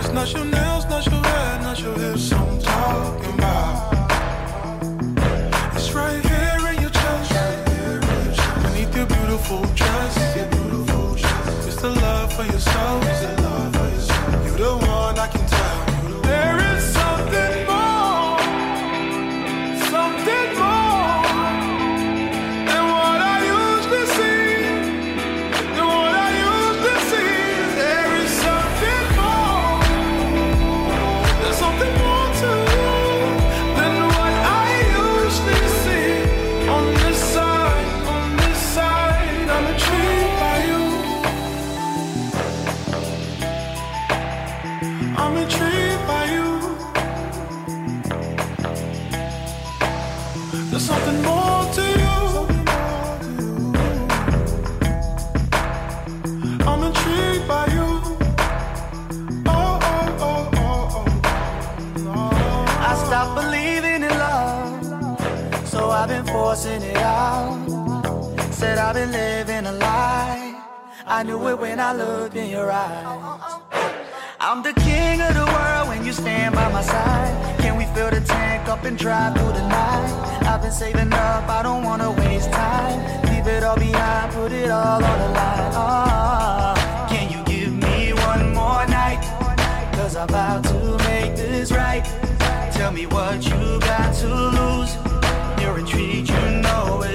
It's 0.00 0.12
not 0.12 0.32
your 0.32 0.44
nails, 0.44 0.84
not 0.86 1.06
your 1.06 1.22
hair, 1.22 1.60
not 1.62 1.80
your 1.80 1.94
hips 1.98 2.32
forcing 66.50 66.82
it 66.82 66.96
out. 66.96 67.64
Said 68.50 68.76
I've 68.76 68.94
been 68.94 69.12
living 69.12 69.66
a 69.66 69.72
lie. 69.72 70.60
I 71.06 71.22
knew 71.22 71.38
it 71.46 71.56
when 71.60 71.78
I 71.78 71.92
looked 71.92 72.34
in 72.34 72.50
your 72.50 72.72
eyes. 72.72 73.60
I'm 74.40 74.60
the 74.60 74.72
king 74.72 75.20
of 75.20 75.32
the 75.34 75.46
world 75.54 75.86
when 75.90 76.04
you 76.04 76.12
stand 76.12 76.56
by 76.56 76.68
my 76.72 76.82
side. 76.82 77.60
Can 77.60 77.76
we 77.78 77.84
fill 77.94 78.10
the 78.10 78.20
tank 78.20 78.68
up 78.68 78.82
and 78.82 78.98
drive 78.98 79.36
through 79.36 79.52
the 79.52 79.66
night? 79.68 80.42
I've 80.50 80.60
been 80.60 80.72
saving 80.72 81.12
up, 81.12 81.48
I 81.48 81.62
don't 81.62 81.84
wanna 81.84 82.10
waste 82.22 82.50
time. 82.50 82.98
Leave 83.30 83.46
it 83.46 83.62
all 83.62 83.76
behind, 83.76 84.32
put 84.32 84.50
it 84.50 84.70
all 84.72 85.04
on 85.12 85.18
the 85.22 85.30
line. 85.38 85.72
Ah, 85.86 87.06
can 87.12 87.26
you 87.30 87.40
give 87.44 87.72
me 87.72 88.12
one 88.30 88.52
more 88.58 88.84
night? 88.88 89.22
Cause 89.94 90.16
I'm 90.16 90.28
about 90.28 90.64
to 90.64 90.78
make 91.10 91.36
this 91.36 91.70
right. 91.70 92.04
Tell 92.72 92.90
me 92.90 93.06
what 93.06 93.36
you 93.44 93.78
got 93.78 94.12
to 94.22 94.28
lose. 94.58 95.09
You're 95.92 95.98
you 96.00 96.60
know 96.62 97.02
it's 97.02 97.09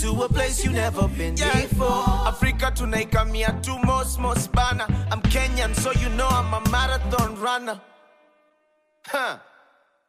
to 0.00 0.10
a 0.22 0.28
place 0.28 0.64
you 0.64 0.70
never 0.70 1.08
been 1.08 1.34
before. 1.34 2.04
Africa 2.26 2.70
tunaikamia 2.74 3.62
to 3.62 3.78
most 3.86 4.18
most 4.18 4.52
bana. 4.52 4.84
I'm 5.10 5.20
Kenyan, 5.22 5.74
so 5.74 5.92
you 5.92 6.08
know 6.10 6.28
I'm 6.28 6.52
a 6.54 6.60
marathon 6.70 7.40
runner. 7.40 7.80
Huh. 9.06 9.38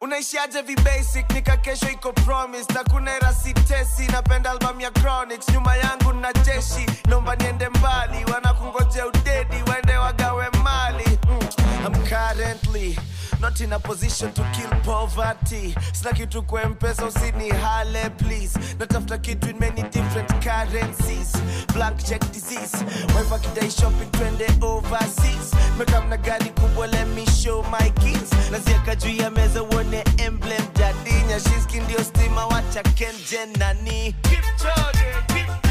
unaishiaje 0.01 0.61
vibasic 0.61 1.29
nika 1.33 1.57
kesho 1.57 1.89
iko 1.89 2.13
promise 2.13 2.67
na 2.73 2.83
kuna 2.83 3.15
era 3.15 3.33
sitesi 3.33 4.07
napenda 4.11 4.51
album 4.51 4.81
ya 4.81 4.91
chronics 4.91 5.49
nyuma 5.49 5.75
yangu 5.75 6.13
na 6.13 6.33
jeshi 6.33 6.85
naomba 7.09 7.35
niende 7.35 7.69
mbali 7.69 8.31
wanakungoja 8.33 9.07
udedi 9.07 9.63
waende 9.69 9.97
wagawe 9.97 10.49
mali 10.63 11.19
mm. 11.29 11.39
I'm 11.85 11.93
currently 12.07 12.97
not 13.41 13.61
in 13.61 13.73
a 13.73 13.79
position 13.79 14.31
to 14.33 14.41
kill 14.53 14.69
poverty. 14.83 15.75
Sina 15.93 16.11
kitu 16.13 16.43
kwa 16.43 16.65
mpesa 16.69 17.05
usini 17.05 17.49
hale 17.49 18.09
please. 18.09 18.59
Natafuta 18.79 19.17
kitu 19.17 19.49
in 19.49 19.59
many 19.59 19.81
different 19.83 20.29
currencies. 20.43 21.33
Blank 21.73 22.03
check 22.03 22.21
disease. 22.31 22.77
Wife 23.15 23.35
akidai 23.35 23.71
shopping 23.71 24.11
twende 24.11 24.47
overseas? 24.61 25.51
Mekamna 25.77 26.17
gari 26.17 26.49
kubwa 26.49 26.87
let 26.87 27.07
me 27.07 27.25
show 27.25 27.63
my 27.63 27.89
kids. 27.89 28.31
Naziaka 28.51 28.95
juu 28.95 29.15
ya 29.15 29.29
meza 29.29 29.63
uone 29.63 30.03
emblem 30.17 30.61
jadinya 30.79 31.39
shiski 31.39 31.79
ndio 31.79 32.03
stima 32.03 32.45
wacha 32.45 32.83
kenje 32.83 33.39
nani 33.59 34.15
Kipchoge, 34.21 35.05
Kipchoge, 35.27 35.66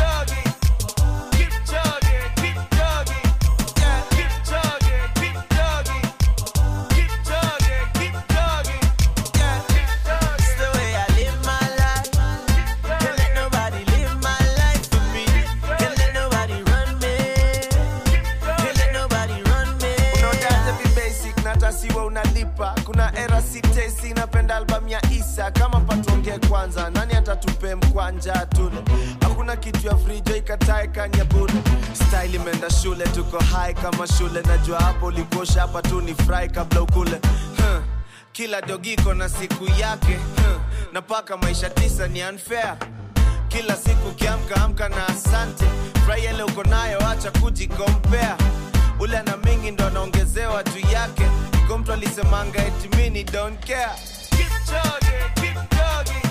napenda 24.47 24.57
albamu 24.57 24.89
ya 24.89 25.01
isa 25.11 25.51
kama 25.51 25.81
patuongee 25.81 26.39
kwanza 26.49 26.91
nani 26.91 27.15
atatupe 27.15 27.75
mkwanja 27.75 28.33
tule? 28.47 28.83
Hakuna 29.21 29.57
kitu 29.57 29.87
ya 29.87 29.97
frijo 29.97 30.37
ikatae 30.37 30.87
kanya 30.87 31.25
bure 31.25 31.53
style 31.93 32.35
imeenda 32.35 32.71
shule 32.71 33.05
tuko 33.05 33.39
high 33.39 33.75
kama 33.75 34.07
shule. 34.07 34.43
Najua 34.43 34.81
hapo 34.81 35.07
ulikosha 35.07 35.61
hapa 35.61 35.83
tu 35.83 36.01
ni 36.01 36.15
fry 36.15 36.49
kabla 36.49 36.83
ukule. 36.83 37.21
Huh. 37.57 37.83
kila 38.33 38.63
dogiko 38.63 39.15
na 39.15 39.29
siku 39.29 39.65
yake. 39.81 40.15
Huh. 40.17 40.61
na 40.93 41.03
paka 41.03 41.37
maisha 41.37 41.71
tisa 41.71 42.09
ni 42.09 42.23
unfair. 42.25 42.77
Kila 43.49 43.77
siku 43.77 44.11
kiamka 44.11 44.57
amka 44.65 44.89
na 44.89 45.09
asante. 45.09 45.65
Furahi 46.05 46.25
ile 46.25 46.43
uko 46.43 46.63
nayo 46.65 47.09
acha 47.09 47.31
kujikompea. 47.31 48.37
Ule 49.01 49.19
ana 49.19 49.37
mingi 49.37 49.71
ndo 49.71 49.87
anaongezewa 49.87 50.63
juu 50.63 50.93
yake. 50.93 51.27
Iko 51.65 51.79
mtu 51.79 51.93
alisemanga 51.93 52.67
eti 52.67 52.97
mini 52.97 53.25
don't 53.25 53.67
care 53.67 53.91
Kipchoge, 54.37 55.19
Kipchoge, 55.37 56.19
yeah, 56.25 56.26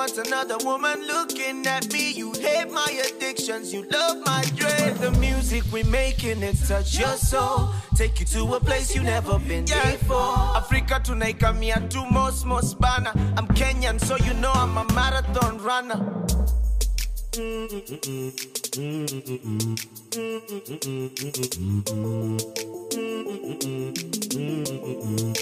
Want 0.00 0.16
another 0.16 0.56
woman 0.64 1.06
looking 1.06 1.66
at 1.66 1.92
me. 1.92 2.12
You 2.12 2.32
hate 2.32 2.70
my 2.70 2.88
addictions. 3.06 3.70
You 3.70 3.84
love 3.90 4.16
my 4.24 4.42
dread. 4.56 4.96
The 4.96 5.10
music 5.20 5.62
we're 5.70 5.84
making 5.84 6.42
it 6.42 6.56
touch 6.66 6.98
your 6.98 7.18
soul. 7.18 7.68
Take 7.96 8.18
you 8.18 8.24
to 8.24 8.54
a 8.54 8.60
place 8.60 8.94
you 8.94 9.02
never 9.02 9.38
been 9.40 9.66
before. 9.66 10.56
Africa 10.56 11.02
tunaikamia 11.04 11.90
to 11.90 12.10
most 12.10 12.46
most 12.46 12.80
bana. 12.80 13.12
I'm 13.36 13.46
Kenyan, 13.48 14.00
so 14.00 14.16
you 14.16 14.32
know 14.40 14.52
I'm 14.54 14.78
a 14.78 14.86
marathon 14.94 15.58
runner. 15.58 16.00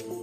Your 0.03 0.18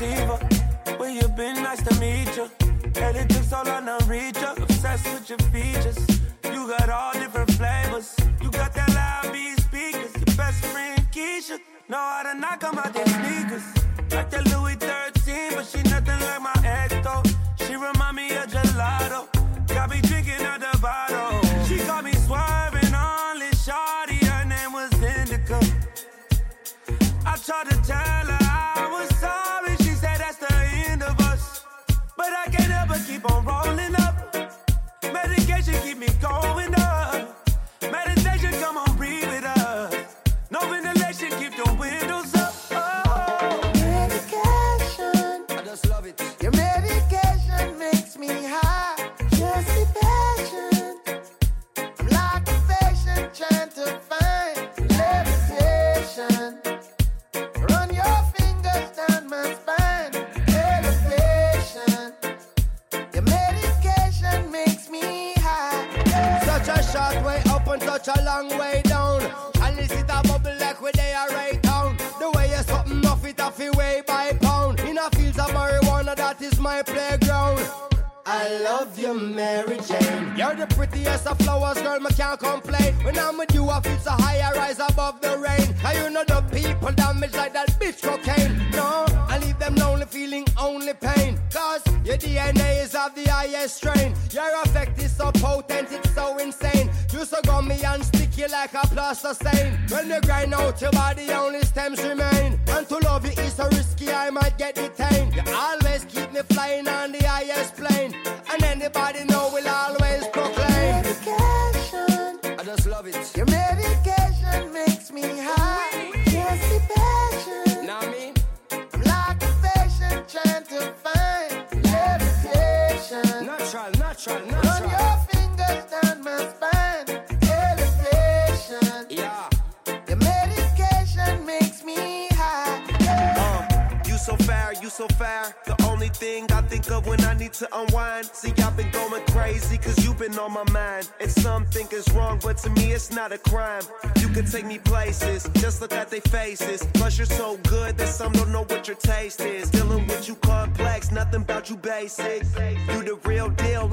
sativa. 0.00 0.38
Where 0.96 1.10
you 1.10 1.28
been? 1.28 1.62
Nice 1.62 1.82
to 1.82 2.00
meet 2.00 2.34
you. 2.36 2.50
It 2.60 3.28
took 3.28 3.42
so 3.42 3.62
long 3.64 3.86
to 3.86 4.04
reach. 4.06 4.36
Obsessed 4.42 5.04
with 5.04 5.28
your 5.28 5.38
features. 5.50 6.09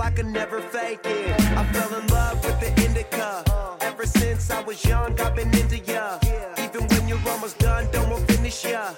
I 0.07 0.09
could 0.09 0.27
never 0.27 0.61
fake 0.61 1.01
it. 1.03 1.37
I 1.57 1.65
fell 1.73 1.99
in 1.99 2.07
love 2.07 2.41
with 2.45 2.57
the 2.61 2.69
indica. 2.85 3.43
Ever 3.81 4.05
since 4.05 4.49
I 4.49 4.61
was 4.61 4.85
young, 4.85 5.19
I've 5.19 5.35
been 5.35 5.53
into 5.53 5.79
ya. 5.79 6.17
Even 6.57 6.87
when 6.87 7.09
you're 7.09 7.19
almost 7.27 7.59
done, 7.59 7.89
don't 7.91 8.09
want 8.09 8.25
finish 8.31 8.63
ya. 8.63 8.93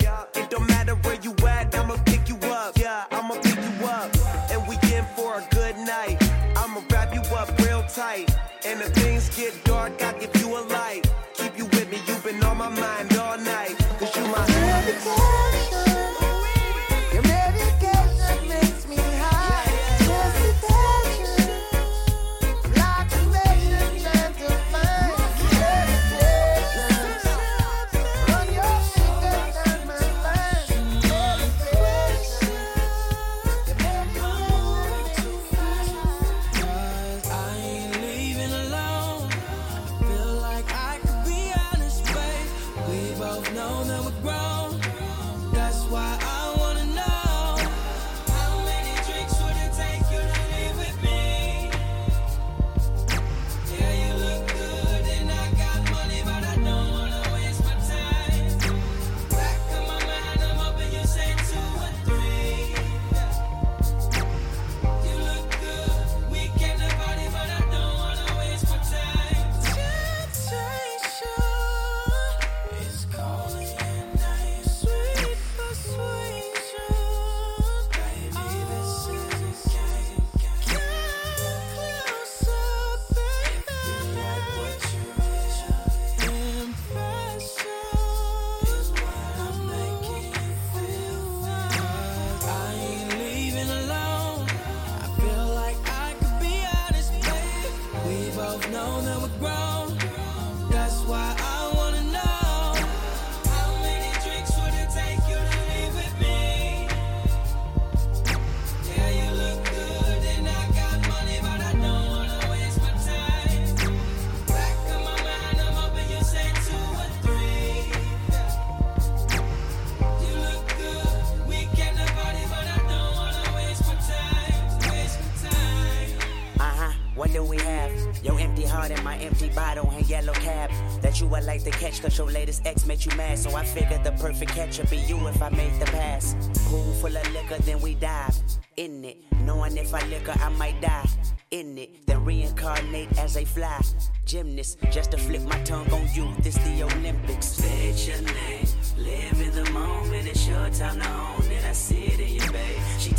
like 131.60 131.74
the 131.74 131.80
catch, 131.80 132.02
cause 132.02 132.18
your 132.18 132.30
latest 132.32 132.66
ex 132.66 132.86
made 132.86 133.04
you 133.04 133.16
mad. 133.18 133.38
So 133.38 133.56
I 133.56 133.64
figured 133.64 134.04
the 134.04 134.12
perfect 134.14 134.52
catch 134.52 134.78
would 134.80 134.90
be 134.90 134.98
you 134.98 135.28
if 135.28 135.42
I 135.42 135.50
made 135.50 135.74
the 135.80 135.86
pass. 135.86 136.36
Pool 136.68 136.94
full 136.94 137.16
of 137.16 137.32
liquor, 137.34 137.58
then 137.64 137.82
we 137.82 137.96
dive 137.96 138.36
in 138.78 139.04
it. 139.04 139.18
Knowing 139.46 139.78
if 139.78 139.94
I 139.94 140.06
liquor, 140.08 140.36
I 140.42 140.50
might 140.50 140.80
die 140.82 141.08
in 141.52 141.78
it. 141.78 142.06
Then 142.06 142.24
reincarnate 142.24 143.18
as 143.18 143.38
a 143.38 143.46
fly 143.46 143.82
gymnast. 144.26 144.80
Just 144.92 145.12
to 145.12 145.18
flip 145.18 145.42
my 145.44 145.60
tongue 145.64 145.92
on 145.92 146.08
you, 146.14 146.34
this 146.40 146.56
the 146.56 146.84
Olympics. 146.84 147.48
Say 147.48 147.92
your 147.92 148.22
name, 148.22 148.68
live 148.98 149.42
in 149.42 149.64
the 149.64 149.70
moment, 149.72 150.28
it's 150.28 150.48
your 150.48 150.70
time 150.70 151.00
to 151.00 151.10
own 151.10 151.52
it. 151.52 151.66
I 151.66 151.74
see 151.74 152.06
it 152.06 152.20
in 152.20 152.36
your 152.36 152.39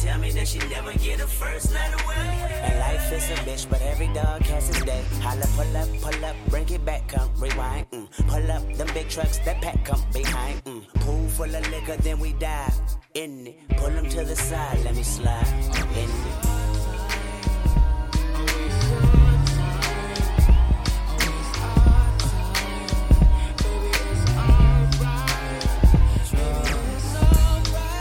tell 0.01 0.19
me 0.19 0.31
that 0.31 0.49
she 0.49 0.59
never 0.71 0.93
get 0.95 1.21
a 1.21 1.27
first 1.27 1.73
letter 1.73 2.03
away. 2.05 2.17
And 2.63 2.79
life 2.79 3.13
is 3.13 3.31
a 3.31 3.35
bitch, 3.45 3.69
but 3.69 3.83
every 3.83 4.09
dog 4.09 4.43
has 4.43 4.69
his 4.69 4.83
day. 4.83 5.05
Holla, 5.21 5.47
pull 5.57 5.77
up, 5.77 5.89
pull 6.01 6.25
up, 6.25 6.37
bring 6.49 6.69
it 6.71 6.85
back, 6.85 7.07
come 7.09 7.31
rewind. 7.37 7.91
Mm. 7.91 8.09
Pull 8.29 8.51
up 8.51 8.77
them 8.77 8.89
big 8.95 9.09
trucks 9.09 9.39
that 9.39 9.61
pack 9.61 9.85
come 9.85 10.03
behind. 10.13 10.65
Mm. 10.65 10.89
Pool 11.01 11.29
full 11.29 11.55
of 11.55 11.71
liquor, 11.71 11.97
then 11.99 12.19
we 12.19 12.33
dive 12.35 12.75
in 13.15 13.49
it. 13.49 13.69
Pull 13.77 13.91
them 13.91 14.09
to 14.09 14.25
the 14.25 14.37
side, 14.37 14.83
let 14.85 14.95
me 14.95 15.03
slide 15.03 15.47
in 15.97 16.11
it. 16.11 16.61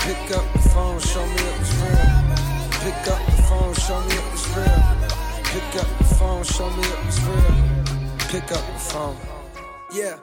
Pick 0.10 0.38
up 0.38 0.54
the 0.54 0.70
phone, 0.70 1.00
show 1.00 1.26
me 1.28 1.59
Pick 2.89 3.08
up 3.08 3.23
the 3.28 3.32
phone, 3.43 3.73
show 3.75 4.02
me 4.02 4.15
it 4.15 4.32
was 4.32 4.47
real. 4.58 4.65
Pick 5.43 5.75
up 5.75 5.97
the 5.99 6.04
phone, 6.15 6.43
show 6.43 6.69
me 6.71 6.84
it 6.84 7.06
was 7.06 7.21
real. 7.21 8.17
Pick 8.30 8.52
up 8.52 8.65
the 8.65 8.80
phone. 8.80 9.29
Yeah, 9.91 10.17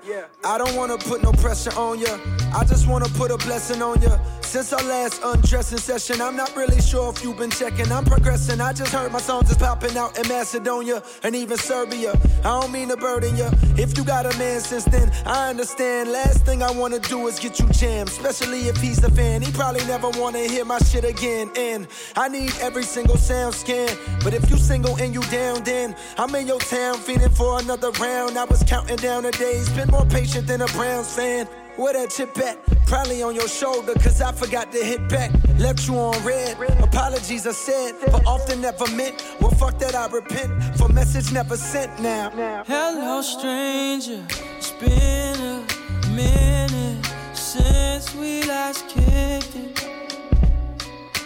I 0.45 0.59
don't 0.59 0.77
wanna 0.77 0.97
put 0.97 1.23
no 1.23 1.33
pressure 1.33 1.73
on 1.77 1.99
ya. 1.99 2.19
I 2.55 2.65
just 2.65 2.87
wanna 2.87 3.09
put 3.11 3.31
a 3.31 3.37
blessing 3.39 3.83
on 3.83 4.01
ya. 4.01 4.19
Since 4.41 4.73
our 4.73 4.83
last 4.85 5.21
undressing 5.25 5.79
session, 5.79 6.23
I'm 6.23 6.37
not 6.37 6.55
really 6.55 6.81
sure 6.81 7.11
if 7.11 7.23
you've 7.25 7.37
been 7.37 7.51
checking. 7.51 7.91
I'm 7.91 8.05
progressing. 8.05 8.61
I 8.61 8.73
just 8.73 8.93
heard 8.93 9.11
my 9.13 9.21
songs 9.21 9.51
is 9.51 9.57
popping 9.57 9.97
out 9.97 10.17
in 10.19 10.29
Macedonia 10.29 11.03
and 11.25 11.35
even 11.35 11.59
Serbia. 11.59 12.13
I 12.45 12.61
don't 12.61 12.71
mean 12.71 12.89
to 12.89 12.97
burden 12.97 13.37
ya. 13.37 13.51
If 13.77 13.99
you 13.99 14.05
got 14.05 14.25
a 14.25 14.39
man 14.39 14.61
since 14.61 14.85
then, 14.85 15.11
I 15.27 15.51
understand. 15.51 16.13
Last 16.13 16.47
thing 16.47 16.63
I 16.63 16.71
wanna 16.71 17.01
do 17.01 17.27
is 17.27 17.41
get 17.41 17.59
you 17.59 17.69
jammed, 17.71 18.09
especially 18.09 18.69
if 18.69 18.77
he's 18.77 19.03
a 19.03 19.11
fan. 19.11 19.43
He 19.43 19.51
probably 19.51 19.85
never 19.87 20.11
wanna 20.11 20.39
hear 20.39 20.65
my 20.65 20.79
shit 20.79 21.05
again. 21.05 21.51
And 21.57 21.89
I 22.17 22.29
need 22.29 22.53
every 22.61 22.85
single 22.85 23.17
sound 23.17 23.55
scan. 23.55 23.91
But 24.23 24.33
if 24.33 24.49
you 24.49 24.59
single 24.59 24.95
and 24.97 25.13
you 25.13 25.23
down, 25.23 25.65
then 25.65 25.97
I'm 26.17 26.33
in 26.37 26.47
your 26.47 26.61
town 26.61 26.99
feeling 26.99 27.31
for 27.31 27.59
another 27.59 27.91
round. 28.01 28.39
I 28.39 28.45
was 28.45 28.63
counting 28.63 28.97
down 28.97 29.25
the 29.25 29.33
days, 29.33 29.56
been 29.71 29.89
more 29.91 30.05
patient 30.07 30.47
than 30.47 30.63
a 30.63 30.67
Browns 30.67 31.15
fan. 31.15 31.47
Where 31.77 31.93
that 31.93 32.11
chip 32.11 32.37
at? 32.39 32.59
Probably 32.87 33.23
on 33.23 33.35
your 33.35 33.49
shoulder, 33.49 33.93
cause 33.95 34.21
I 34.21 34.33
forgot 34.33 34.73
to 34.73 34.79
hit 34.79 35.09
back. 35.09 35.31
Left 35.59 35.87
you 35.87 35.95
on 35.97 36.25
red. 36.25 36.57
Apologies 36.83 37.47
I 37.47 37.53
said, 37.53 37.95
but 38.11 38.27
often 38.27 38.61
never 38.61 38.87
meant. 38.93 39.23
Well, 39.41 39.51
fuck 39.51 39.79
that, 39.79 39.95
I 39.95 40.07
repent. 40.09 40.51
For 40.77 40.89
message 40.89 41.33
never 41.33 41.57
sent 41.57 42.01
now. 42.01 42.31
Hello, 42.67 43.23
stranger. 43.23 44.25
It's 44.57 44.73
been 44.73 45.41
a 45.41 46.09
minute 46.11 47.07
since 47.35 48.15
we 48.15 48.43
last 48.45 48.89
kicked 48.89 49.55
it. 49.55 49.85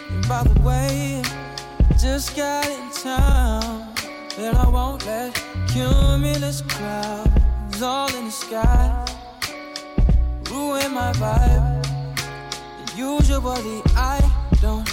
And 0.09 0.27
by 0.27 0.43
the 0.43 0.59
way, 0.61 1.21
just 1.99 2.35
got 2.35 2.67
in 2.67 2.91
town. 2.91 3.93
And 4.37 4.57
I 4.57 4.67
won't 4.67 5.05
let 5.05 5.33
cumulus 5.67 6.61
clouds 7.81 8.13
all 8.13 8.19
in 8.19 8.25
the 8.25 8.31
sky 8.31 9.05
ruin 10.49 10.93
my 10.93 11.11
vibe. 11.13 11.85
Usually 12.95 13.81
I 13.95 14.19
don't 14.61 14.87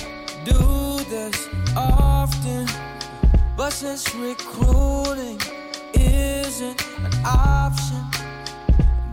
do 0.45 1.05
this 1.11 1.49
often, 1.77 2.67
but 3.57 3.71
since 3.73 4.15
recruiting 4.15 5.39
isn't 5.95 6.81
an 7.05 7.13
option 7.25 8.03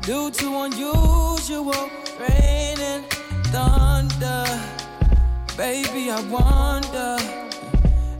due 0.01 0.31
to 0.31 0.47
unusual 0.65 1.89
rain 2.19 2.77
and 2.79 3.03
thunder, 3.51 4.45
baby 5.57 6.11
I 6.11 6.21
wonder, 6.29 7.17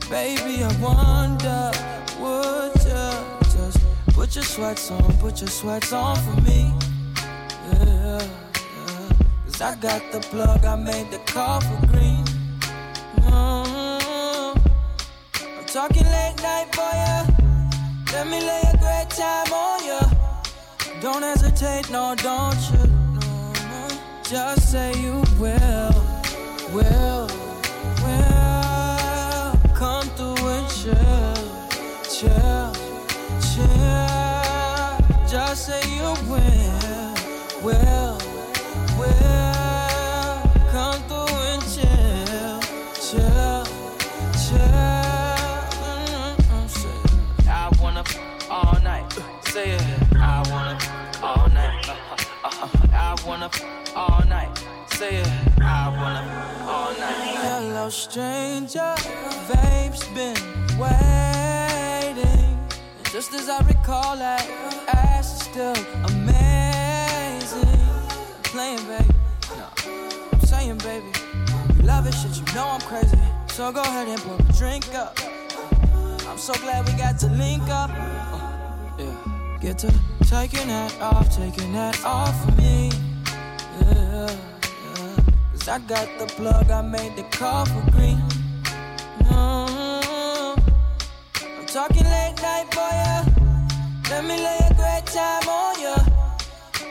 baby 0.10 0.64
I 0.64 0.72
wonder, 0.82 1.72
would 2.20 2.75
put 4.36 4.44
your 4.44 4.50
sweats 4.50 4.92
on, 4.92 5.18
put 5.20 5.40
your 5.40 5.50
sweats 5.50 5.94
on 5.94 6.18
for 6.18 6.42
me? 6.42 6.74
Yeah, 7.72 8.20
yeah. 8.20 9.10
Cause 9.46 9.62
I 9.62 9.76
got 9.76 10.12
the 10.12 10.20
plug, 10.30 10.66
I 10.66 10.76
made 10.76 11.10
the 11.10 11.20
call 11.20 11.62
for 11.62 11.88
green. 11.88 12.26
Mhm. 13.16 14.60
I'm 15.58 15.66
talking 15.68 16.04
late 16.04 16.36
night 16.44 16.68
for 16.76 16.92
ya. 17.04 17.26
Let 18.12 18.28
me 18.28 18.42
lay 18.42 18.64
a 18.74 18.78
great 18.78 19.10
time 19.10 19.54
on 19.54 19.86
ya. 19.86 20.02
Don't 21.00 21.24
hesitate, 21.24 21.90
no, 21.90 22.14
don't 22.16 22.60
you? 22.72 22.84
No. 23.16 23.88
Just 24.24 24.70
say 24.70 24.92
you 25.00 25.24
will, 25.40 25.96
will, 26.74 27.30
will. 28.04 29.52
Come 29.74 30.08
through 30.18 30.48
and 30.56 30.68
chill, 30.78 31.36
chill. 32.10 32.65
Say 35.56 35.82
you 35.96 36.14
will, 36.30 37.16
will, 37.64 38.18
will. 39.00 40.42
Come 40.70 41.02
through 41.08 41.36
and 41.50 41.62
chill, 41.64 42.60
chill, 43.02 43.66
chill. 44.44 44.60
Mm-mm, 45.82 46.70
say, 46.70 47.50
I 47.50 47.72
wanna 47.82 48.02
f- 48.02 48.48
all 48.52 48.78
night. 48.84 49.12
Say 49.46 49.72
it. 49.72 49.84
I 50.18 50.44
wanna 50.52 50.76
f- 50.80 51.24
all 51.24 51.48
night. 51.50 51.90
Uh-huh, 51.90 52.16
uh-huh. 52.44 52.88
I 52.94 53.16
wanna 53.28 53.46
f- 53.46 53.66
all 53.96 54.24
night. 54.28 54.52
Say 54.92 55.16
it. 55.16 55.28
I 55.62 55.90
wanna 55.90 56.24
all 56.70 56.92
night. 57.00 57.38
Hello, 57.42 57.90
stranger. 57.90 58.94
Vape's 59.48 60.06
been 60.10 60.36
waiting. 60.78 61.35
Just 63.16 63.34
as 63.34 63.48
I 63.48 63.66
recall, 63.66 64.18
that 64.18 64.46
ass 64.90 65.36
is 65.36 65.48
still 65.48 65.74
amazing. 66.04 67.80
I'm 68.36 68.42
playing, 68.44 68.86
baby. 68.88 69.06
No, 69.56 69.70
I'm 70.34 70.40
saying, 70.42 70.78
baby. 70.80 71.08
You 71.78 71.84
love 71.84 72.06
it, 72.08 72.14
shit. 72.14 72.36
You 72.36 72.54
know 72.54 72.68
I'm 72.68 72.82
crazy. 72.82 73.18
So 73.48 73.72
go 73.72 73.80
ahead 73.84 74.10
and 74.10 74.20
pour 74.20 74.36
a 74.36 74.54
drink 74.60 74.94
up. 74.94 75.18
I'm 76.28 76.38
so 76.38 76.56
glad 76.56 76.90
we 76.90 76.94
got 76.98 77.18
to 77.20 77.28
link 77.28 77.64
up. 77.70 77.90
Uh, 77.94 78.92
yeah. 79.00 79.58
Get 79.62 79.78
to 79.78 79.94
taking 80.26 80.68
that 80.68 81.00
off, 81.00 81.34
taking 81.34 81.72
that 81.72 82.04
off 82.04 82.36
for 82.44 82.52
me. 82.60 82.92
Yeah, 83.80 84.28
yeah. 84.28 85.18
Cause 85.54 85.70
I 85.70 85.80
got 85.80 86.10
the 86.20 86.26
plug, 86.36 86.70
I 86.70 86.82
made 86.82 87.16
the 87.16 87.24
call 87.32 87.66
for 87.66 87.92
green. 87.92 88.25
Talking 91.76 92.06
late 92.06 92.36
night 92.42 92.66
for 92.74 92.90
ya. 93.02 93.26
Let 94.10 94.24
me 94.24 94.38
lay 94.38 94.60
a 94.70 94.74
great 94.76 95.06
time 95.08 95.46
on 95.50 95.82
ya. 95.82 95.98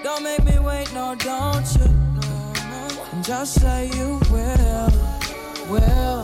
Don't 0.03 0.23
make 0.23 0.45
me 0.45 0.59
wait, 0.59 0.93
no, 0.93 1.15
don't 1.15 1.67
you? 1.79 1.89
No, 2.21 3.23
just 3.23 3.63
say 3.63 3.87
you 3.97 4.21
will, 4.31 4.91
will, 5.73 6.23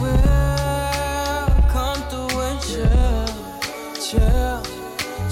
will. 0.00 1.46
Come 1.76 2.00
through 2.08 2.40
and 2.48 2.60
chill, 2.68 3.26
chill, 4.00 4.62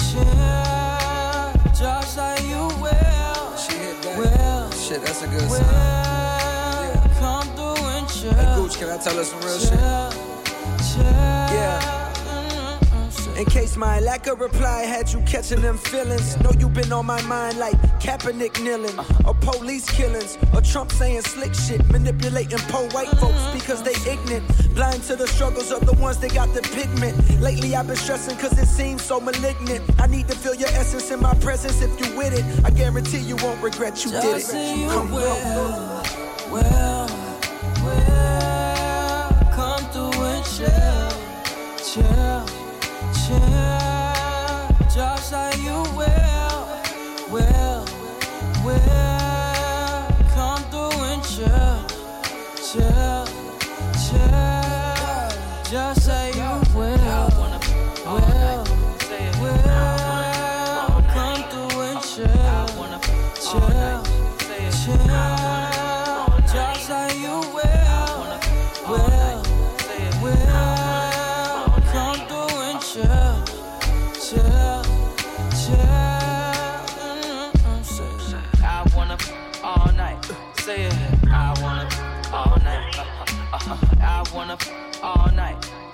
chill. 0.05 1.73
Just 1.73 2.15
say 2.17 2.37
you 2.51 2.69
will, 2.85 3.57
She 3.57 3.73
hit 3.79 3.97
back. 4.03 4.19
will, 4.19 4.71
Shit, 4.73 5.01
that's 5.01 5.23
a 5.23 5.27
good 5.27 5.49
will. 5.49 5.57
sign. 5.57 7.11
Come 7.19 7.49
through 7.57 7.83
and 7.97 8.07
chill. 8.11 8.35
Hey, 8.35 8.57
Gooch, 8.57 8.77
can 8.77 8.91
I 8.91 8.99
tell 8.99 9.17
her 9.17 9.25
some 9.25 9.41
real 9.41 9.59
shit? 9.59 10.22
In 13.42 13.50
case 13.50 13.76
my 13.76 13.98
lack 13.98 14.28
of 14.28 14.38
reply 14.38 14.83
had 14.83 15.12
you 15.12 15.20
catching 15.22 15.62
them 15.62 15.76
feelings. 15.76 16.38
Know 16.42 16.52
you 16.61 16.68
been 16.68 16.92
on 16.92 17.07
my 17.07 17.20
mind 17.22 17.59
like 17.59 17.74
Kaepernick 17.98 18.62
kneeling, 18.62 18.96
uh-huh. 18.96 19.31
or 19.31 19.35
police 19.35 19.90
killings, 19.90 20.38
or 20.55 20.61
Trump 20.61 20.92
saying 20.92 21.22
slick 21.22 21.52
shit, 21.52 21.85
manipulating 21.90 22.61
poor 22.68 22.88
white 22.90 23.09
uh-huh. 23.09 23.26
folks 23.26 23.61
because 23.61 23.83
they 23.83 23.96
ignorant, 24.09 24.46
blind 24.76 25.02
to 25.09 25.16
the 25.16 25.26
struggles 25.26 25.72
of 25.72 25.85
the 25.87 25.92
ones 25.94 26.18
that 26.18 26.33
got 26.33 26.55
the 26.55 26.62
pigment. 26.62 27.18
Lately 27.40 27.74
I've 27.74 27.88
been 27.88 27.96
stressing 27.96 28.38
cause 28.38 28.57
it 28.57 28.68
seems 28.68 29.02
so 29.02 29.18
malignant. 29.18 29.83
I 29.98 30.07
need 30.07 30.28
to 30.28 30.37
feel 30.37 30.55
your 30.55 30.68
essence 30.68 31.11
in 31.11 31.20
my 31.20 31.35
presence 31.35 31.83
if 31.83 31.90
you 31.98 32.16
with 32.16 32.38
it. 32.38 32.64
I 32.64 32.70
guarantee 32.70 33.18
you 33.18 33.35
won't 33.38 33.61
regret 33.61 34.05
you 34.05 34.12
did 34.12 34.22
Just 34.22 34.50
it. 34.50 34.52
say 34.52 34.83
you 34.83 34.88
Come 34.88 35.11
will, 35.11 35.26
on. 35.26 36.82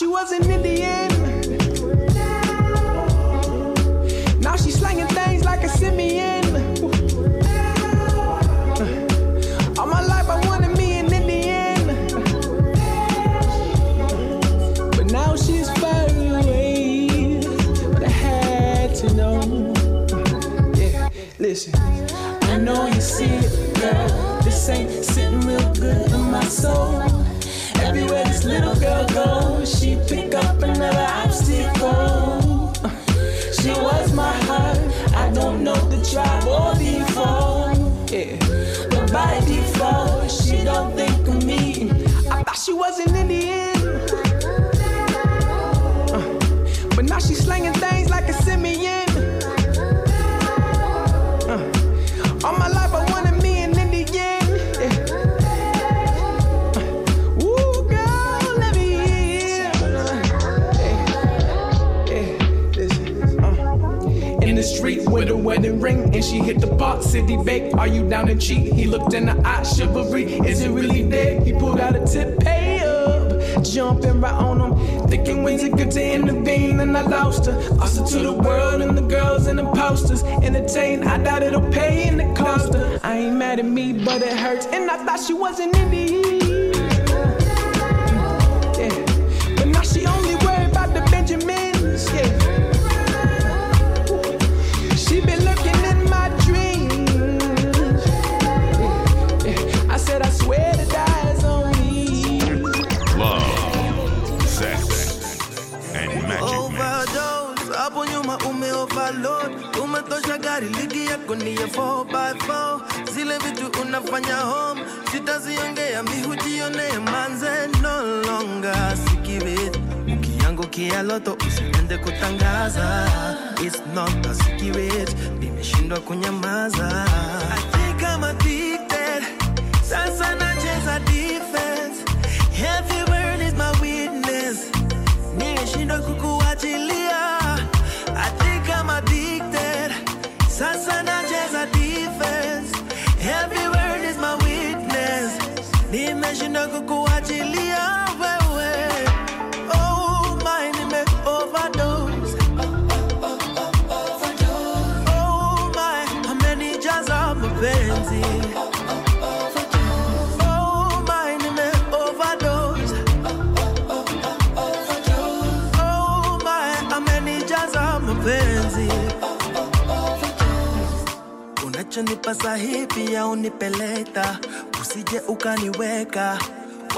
she 0.00 0.06
was 0.06 0.32
an 0.32 0.50
Indian. 0.50 1.08
Now 4.40 4.56
she's 4.56 4.78
slanging 4.78 5.08
things 5.08 5.44
like 5.44 5.62
a 5.62 5.68
simian. 5.68 6.46
All 9.78 9.86
my 9.86 10.00
life 10.00 10.26
I 10.30 10.40
wanted 10.46 10.74
me 10.78 10.92
an 11.00 11.12
Indian. 11.12 11.86
But 14.96 15.12
now 15.12 15.36
she's 15.36 15.68
far 15.78 16.06
away. 16.08 17.42
But 17.92 18.04
I 18.04 18.08
had 18.08 18.94
to 19.00 19.12
know. 19.12 19.74
Yeah, 20.76 21.10
listen. 21.38 21.74
I 22.44 22.56
know 22.56 22.86
you 22.86 23.02
see 23.02 23.26
it, 23.26 23.74
girl. 23.78 24.40
This 24.40 24.66
ain't 24.70 25.04
sitting 25.04 25.40
real 25.40 25.74
good 25.74 26.10
in 26.10 26.30
my 26.30 26.44
soul. 26.44 27.02
Everywhere 27.82 28.29
this 28.40 28.48
little 28.48 28.74
girl 28.76 29.06
goes, 29.08 29.78
she 29.78 29.98
pick 30.08 30.34
up 30.34 30.62
another 30.62 31.06
obstacle. 31.24 32.72
She 33.52 33.70
was 33.70 34.12
my 34.12 34.32
heart. 34.44 34.78
I 35.14 35.30
don't 35.32 35.62
know 35.62 35.74
the 35.74 36.02
tribe 36.10 36.46
or 36.46 36.74
default. 36.74 38.10
Yeah, 38.10 38.36
but 38.88 39.12
by 39.12 39.40
default, 39.46 40.30
she 40.30 40.64
don't 40.64 40.94
think 40.94 41.28
of 41.28 41.44
me. 41.44 41.90
I 42.30 42.42
thought 42.42 42.56
she 42.56 42.72
was 42.72 42.98
an 43.00 43.14
Indian. 43.14 43.59
Wedding 65.50 65.80
ring, 65.80 66.14
and 66.14 66.24
she 66.24 66.38
hit 66.38 66.60
the 66.60 66.68
box 66.68 67.06
city 67.06 67.36
bake. 67.36 67.74
Are 67.74 67.88
you 67.88 68.08
down 68.08 68.28
to 68.28 68.36
cheat? 68.36 68.72
He 68.72 68.86
looked 68.86 69.14
in 69.14 69.26
the 69.26 69.36
eye, 69.44 69.64
chivalry. 69.64 70.34
Is 70.50 70.62
it 70.62 70.70
really 70.70 71.02
dead? 71.10 71.44
He 71.44 71.52
pulled 71.52 71.80
out 71.80 71.96
a 71.96 72.06
tip, 72.06 72.38
pay 72.38 72.78
up, 72.78 73.64
jumping 73.64 74.20
right 74.20 74.32
on 74.32 74.60
him. 74.60 75.08
Thinking 75.08 75.42
when's 75.42 75.64
it 75.64 75.76
good 75.76 75.90
to 75.90 76.02
intervene, 76.14 76.78
and 76.78 76.96
I 76.96 77.02
lost 77.02 77.46
her. 77.46 77.60
Her 77.60 78.06
to 78.12 78.18
the 78.20 78.32
world 78.32 78.80
and 78.80 78.96
the 78.96 79.02
girls 79.02 79.48
and 79.48 79.58
the 79.58 79.64
posters. 79.72 80.22
Entertain, 80.22 81.02
I 81.02 81.18
doubt 81.18 81.42
it'll 81.42 81.68
pay 81.72 82.06
in 82.06 82.18
the 82.18 82.32
cost. 82.34 82.72
I 83.02 83.16
ain't 83.16 83.36
mad 83.36 83.58
at 83.58 83.64
me, 83.64 83.92
but 83.92 84.22
it 84.22 84.36
hurts, 84.38 84.66
and 84.66 84.88
I 84.88 85.04
thought 85.04 85.18
she 85.18 85.34
was 85.34 85.58
an 85.58 85.74
Indian. 85.74 86.09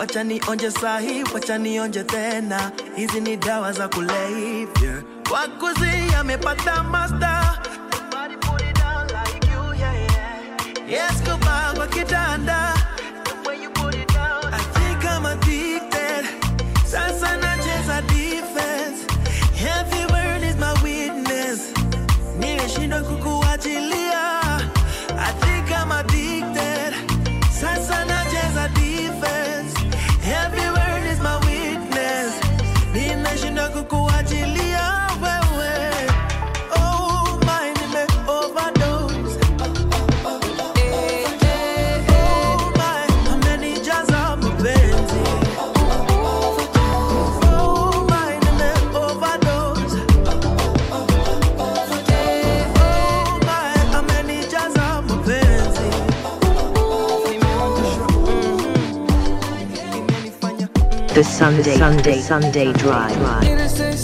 Wacha 0.03 0.25
nionje 0.25 0.71
sahi 0.71 1.25
wacha 1.35 1.59
nionje 1.59 2.05
tena. 2.05 2.71
Hizi 2.97 3.21
ni 3.21 3.37
dawa 3.37 3.73
za 3.73 3.89
kulevya. 3.89 5.03
Wakuzi 5.33 6.15
amepata 6.19 6.83
Sunday 61.43 61.77
Sunday 61.77 62.21
Sunday 62.21 62.73
Drive. 62.75 64.02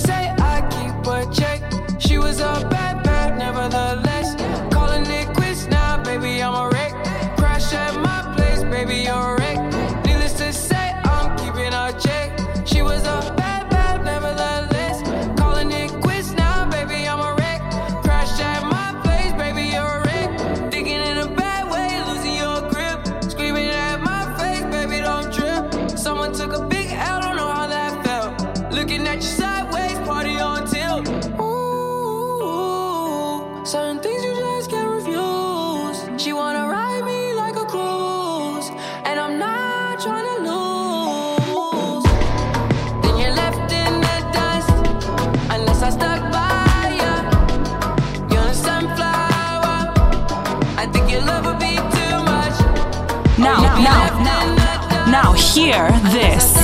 Hear 55.55 55.89
this. 56.13 56.58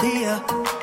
Huota 0.00 0.79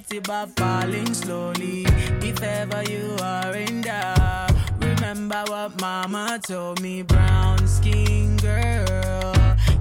Fights 0.00 0.12
it 0.14 0.56
falling 0.56 1.12
slowly. 1.12 1.84
If 2.22 2.42
ever 2.42 2.82
you 2.84 3.16
are 3.22 3.54
in 3.54 3.82
doubt, 3.82 4.50
remember 4.78 5.44
what 5.48 5.78
mama 5.78 6.40
told 6.42 6.80
me. 6.80 7.02
Brown 7.02 7.66
skin 7.66 8.38
girl, 8.38 9.34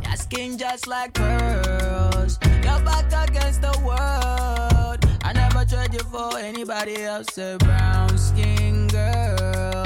your 0.03 0.15
skin 0.17 0.57
just 0.57 0.87
like 0.87 1.13
pearls. 1.13 2.37
Your 2.63 2.81
back 2.81 3.29
against 3.29 3.61
the 3.61 3.71
world. 3.81 4.99
I 5.23 5.31
never 5.33 5.63
trade 5.63 5.93
you 5.93 6.03
for 6.11 6.37
anybody 6.37 7.03
else. 7.03 7.37
A 7.37 7.57
brown 7.57 8.17
skin 8.17 8.87
girl. 8.89 9.85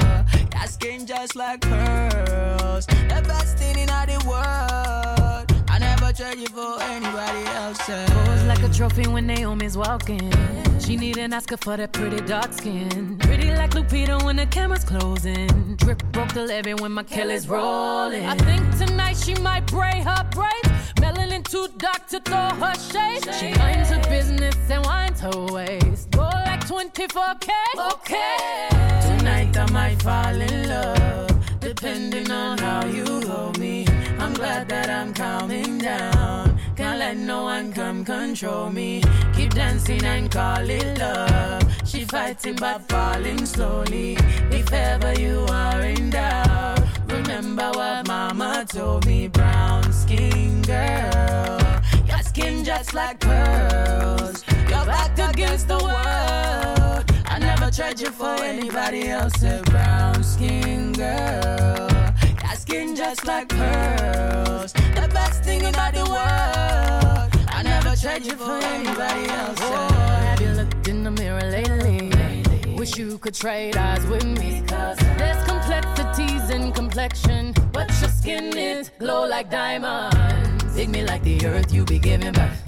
Your 0.52 0.66
skin 0.66 1.06
just 1.06 1.36
like 1.36 1.60
pearls. 1.60 2.86
The 2.86 3.22
best 3.28 3.58
thing 3.58 3.78
in 3.78 3.86
the 3.86 4.24
world. 4.26 5.13
Trade 6.16 6.38
you 6.38 6.46
for 6.46 6.80
anybody 6.80 7.44
else. 7.56 7.78
Pose 7.78 8.44
like 8.44 8.62
a 8.62 8.68
trophy 8.68 9.08
when 9.08 9.26
Naomi's 9.26 9.76
walking. 9.76 10.32
She 10.78 10.96
need 10.96 11.18
an 11.18 11.32
Oscar 11.32 11.56
for 11.56 11.76
that 11.76 11.92
pretty 11.92 12.18
dark 12.18 12.52
skin. 12.52 13.18
Pretty 13.18 13.50
like 13.50 13.70
Lupita 13.72 14.22
when 14.22 14.36
the 14.36 14.46
camera's 14.46 14.84
closing. 14.84 15.74
Drip 15.74 16.00
broke 16.12 16.32
the 16.32 16.42
levee 16.42 16.74
when 16.74 16.92
my 16.92 17.02
Kelly's 17.02 17.48
rolling. 17.48 18.26
I 18.26 18.36
think 18.36 18.78
tonight 18.78 19.16
she 19.16 19.34
might 19.34 19.66
braid 19.66 20.04
her 20.04 20.24
braids. 20.30 20.68
Melanin 21.00 21.42
too 21.42 21.66
dark 21.78 22.06
to 22.06 22.20
throw 22.20 22.48
her 22.62 22.74
shade. 22.76 23.34
She 23.34 23.52
minds 23.58 23.90
her 23.90 24.00
business 24.08 24.54
and 24.70 24.86
winds 24.86 25.20
her 25.20 25.36
waist. 25.52 26.12
Go 26.12 26.22
like 26.22 26.60
24K. 26.60 27.50
Okay. 27.92 28.68
Tonight 29.18 29.56
I 29.56 29.68
might 29.72 30.00
fall 30.00 30.40
in 30.40 30.68
love, 30.68 31.58
depending 31.58 32.30
on 32.30 32.58
how 32.58 32.86
you 32.86 33.04
hold 33.26 33.58
me. 33.58 33.84
I'm 34.24 34.32
glad 34.32 34.70
that 34.70 34.88
I'm 34.88 35.12
calming 35.12 35.76
down. 35.76 36.58
Can't 36.76 36.98
let 36.98 37.18
no 37.18 37.42
one 37.42 37.70
come 37.74 38.06
control 38.06 38.70
me. 38.70 39.02
Keep 39.36 39.50
dancing 39.50 40.02
and 40.02 40.30
call 40.30 40.66
it 40.70 40.98
love. 40.98 41.62
She 41.86 42.06
fighting 42.06 42.56
but 42.56 42.88
falling 42.88 43.44
slowly. 43.44 44.16
If 44.50 44.72
ever 44.72 45.12
you 45.20 45.44
are 45.50 45.82
in 45.82 46.08
doubt, 46.08 46.80
remember 47.06 47.70
what 47.74 48.08
mama 48.08 48.64
told 48.66 49.04
me. 49.04 49.28
Brown 49.28 49.92
skin 49.92 50.62
girl, 50.62 51.60
your 52.08 52.22
skin 52.22 52.64
just 52.64 52.94
like 52.94 53.20
pearls. 53.20 54.42
You're 54.70 54.86
back 54.86 55.18
against 55.18 55.68
the 55.68 55.76
world. 55.76 57.04
I 57.26 57.38
never 57.38 57.70
tried 57.70 58.00
you 58.00 58.10
for 58.10 58.36
anybody 58.42 59.08
else. 59.08 59.42
A 59.42 59.60
brown 59.66 60.24
skin 60.24 60.94
girl. 60.94 61.93
Skin 62.74 62.96
just 62.96 63.24
like 63.24 63.48
pearls. 63.50 64.72
The 64.72 65.08
best 65.14 65.44
thing 65.44 65.60
in 65.60 65.70
the 65.70 66.06
world. 66.10 67.30
I 67.48 67.62
never 67.62 67.94
tried 67.94 68.26
you 68.26 68.32
for 68.32 68.58
anybody 68.74 69.28
else. 69.30 69.58
Oh, 69.62 69.92
have 70.26 70.40
you 70.40 70.48
looked 70.48 70.88
in 70.88 71.04
the 71.04 71.12
mirror 71.12 71.48
lately? 71.58 72.10
Wish 72.74 72.98
you 72.98 73.18
could 73.18 73.34
trade 73.34 73.76
eyes 73.76 74.04
with 74.06 74.26
me. 74.26 74.64
Cause 74.66 74.98
there's 75.18 75.40
complexities 75.46 76.50
in 76.50 76.72
complexion, 76.72 77.54
but 77.70 77.88
your 78.00 78.10
skin 78.10 78.58
is 78.58 78.90
glow 78.98 79.24
like 79.24 79.50
diamonds. 79.50 80.74
Dig 80.74 80.88
me 80.88 81.04
like 81.04 81.22
the 81.22 81.46
earth, 81.46 81.72
you 81.72 81.84
be 81.84 82.00
giving 82.00 82.32
birth. 82.32 82.63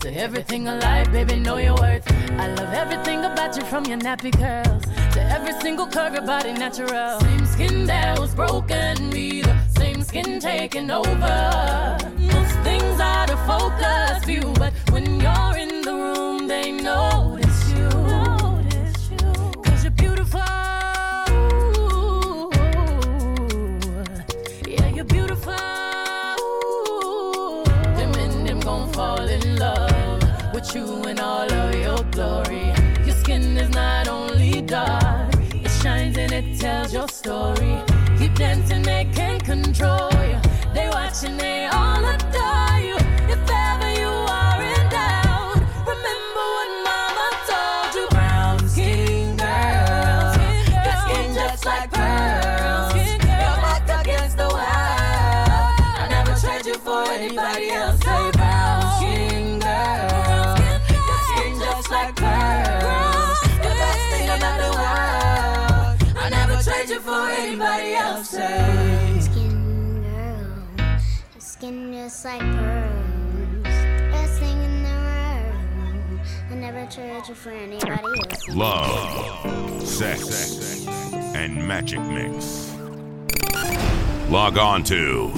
To 0.00 0.10
everything 0.16 0.66
alive, 0.66 1.12
baby, 1.12 1.36
know 1.36 1.58
your 1.58 1.74
worth. 1.74 2.10
I 2.30 2.46
love 2.54 2.72
everything 2.72 3.22
about 3.22 3.54
you 3.56 3.62
from 3.64 3.84
your 3.84 3.98
nappy 3.98 4.32
curls 4.32 4.82
to 5.12 5.22
every 5.22 5.52
single 5.60 5.86
curve, 5.86 6.14
your 6.14 6.24
body 6.24 6.54
natural. 6.54 7.20
Same 7.20 7.44
skin 7.44 7.84
that 7.84 8.18
was 8.18 8.34
broken, 8.34 9.10
me 9.10 9.42
the 9.42 9.54
same 9.76 10.02
skin 10.02 10.40
taking 10.40 10.90
over. 10.90 11.98
Most 12.18 12.56
things 12.64 12.98
out 12.98 13.30
of 13.30 13.38
focus 13.46 14.24
view, 14.24 14.54
but 14.54 14.72
when 14.90 15.20
you're 15.20 15.56
in 15.58 15.82
the 15.82 15.92
room, 15.94 16.48
they 16.48 16.72
notice 16.72 17.29
with 30.60 30.74
you 30.74 31.02
in 31.04 31.18
all 31.18 31.50
of 31.50 31.74
your 31.74 32.02
glory. 32.10 32.66
Your 33.06 33.16
skin 33.16 33.56
is 33.56 33.70
not 33.70 34.08
only 34.08 34.60
dark, 34.62 35.34
it 35.54 35.70
shines 35.82 36.16
and 36.18 36.32
it 36.32 36.58
tells 36.58 36.92
your 36.92 37.08
story. 37.08 37.82
Keep 38.18 38.34
dancing, 38.34 38.82
they 38.82 39.06
can't 39.12 39.42
control 39.42 40.10
you. 40.12 40.38
They 40.74 40.88
watching, 40.88 41.36
they 41.36 41.66
all 41.66 42.04
adore 42.04 42.78
you. 42.80 43.09
Never 77.30 77.30
you 77.30 77.34
for 77.34 77.50
anybody 77.50 78.20
else. 78.30 78.48
Love, 78.48 79.82
sex, 79.86 80.86
and 81.34 81.66
magic 81.66 82.00
mix. 82.00 82.72
Log 84.28 84.58
on 84.58 84.84
to 84.84 85.30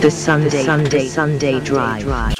The 0.00 0.10
Sunday 0.10 0.64
Sunday 0.64 1.06
Sunday 1.08 1.60
Drive. 1.60 2.04
Choro, 2.04 2.33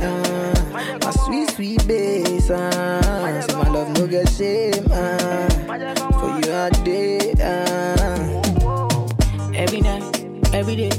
Uh, 0.00 0.98
my 1.02 1.10
sweet 1.10 1.50
sweet 1.50 1.86
bass. 1.86 2.50
Uh, 2.50 3.40
say 3.42 3.54
my 3.54 3.68
love 3.68 3.88
no 3.98 4.06
get 4.06 4.28
shame. 4.30 4.86
Uh, 4.90 5.48
for 6.18 6.30
you 6.40 6.52
all 6.52 6.70
day. 6.84 7.32
Uh, 7.40 8.40
every 9.54 9.80
night, 9.80 10.02
every 10.54 10.76
day, 10.76 10.90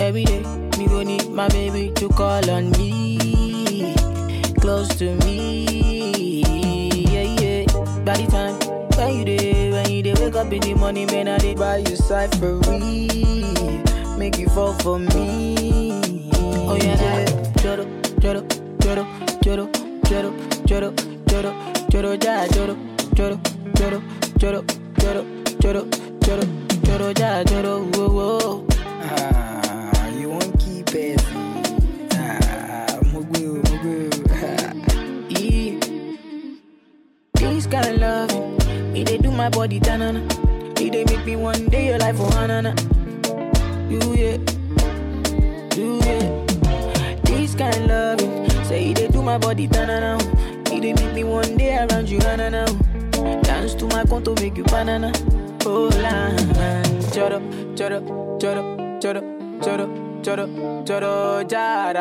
every 0.00 0.24
day. 0.24 0.42
Me 0.78 0.86
go 0.86 1.02
need 1.02 1.30
my 1.30 1.48
baby 1.48 1.90
to 1.96 2.08
call 2.10 2.50
on 2.50 2.70
me, 2.72 3.94
close 4.60 4.88
to 4.96 5.14
me. 5.24 6.42
Yeah, 7.12 7.22
yeah. 7.40 7.64
By 8.04 8.16
the 8.18 8.26
time 8.30 8.54
when 8.96 9.18
you 9.18 9.24
day, 9.24 9.70
when 9.72 9.90
you 9.90 10.02
day, 10.02 10.14
wake 10.20 10.36
up 10.36 10.52
in 10.52 10.60
the 10.60 10.74
morning, 10.74 11.06
man, 11.06 11.28
I 11.28 11.38
did 11.38 11.56
buy 11.58 11.78
you 11.78 11.96
cyphery, 11.96 13.08
make 14.18 14.38
you 14.38 14.48
fall 14.50 14.74
for 14.74 14.98
me. 14.98 15.94
Oh 16.68 16.76
yeah, 16.76 17.00
yeah. 17.00 17.25
lloro, 18.26 18.42
lloro, 18.80 19.06
lloro, 19.40 19.68
lloro, 20.10 20.32
lloro, 20.66 20.92
lloro, 21.26 21.52
lloro, 21.88 22.14
ya 22.14 22.44
lloro, 22.48 22.74
lloro, 23.14 23.38
lloro. 23.78 24.15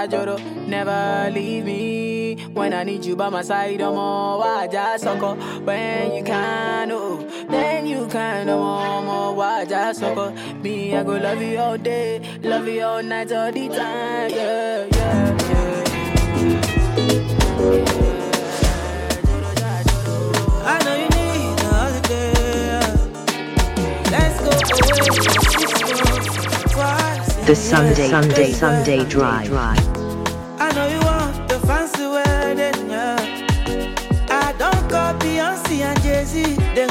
Jara. 0.07 0.37
Never 0.67 1.29
leave 1.31 1.65
me 1.65 2.35
when 2.53 2.73
I 2.73 2.83
need 2.83 3.05
you 3.05 3.15
by 3.15 3.29
my 3.29 3.41
side. 3.41 3.81
I'm 3.81 3.97
all 3.97 4.39
why 4.39 4.67
just 4.67 5.03
sucker 5.03 5.35
when 5.63 6.13
you 6.15 6.23
can, 6.23 6.91
oh, 6.91 7.17
then 7.49 7.85
you 7.85 8.07
can, 8.07 8.49
oh, 8.49 8.61
I'm 8.63 9.07
all 9.07 9.35
why 9.35 9.65
just 9.65 9.99
sucker. 9.99 10.31
Me, 10.61 10.95
I 10.95 11.03
go 11.03 11.17
love 11.17 11.41
you 11.41 11.57
all 11.57 11.77
day, 11.77 12.21
love 12.41 12.67
you 12.67 12.83
all 12.83 13.03
night, 13.03 13.31
all 13.31 13.51
the 13.51 13.67
time, 13.69 14.29
yeah, 14.31 14.85
yeah, 14.91 15.37
yeah. 15.49 15.75
Away. 17.57 18.05
The 27.45 27.55
Sunday 27.55 28.09
Sunday 28.09 28.51
Sunday 28.53 29.03
Drive. 29.05 29.94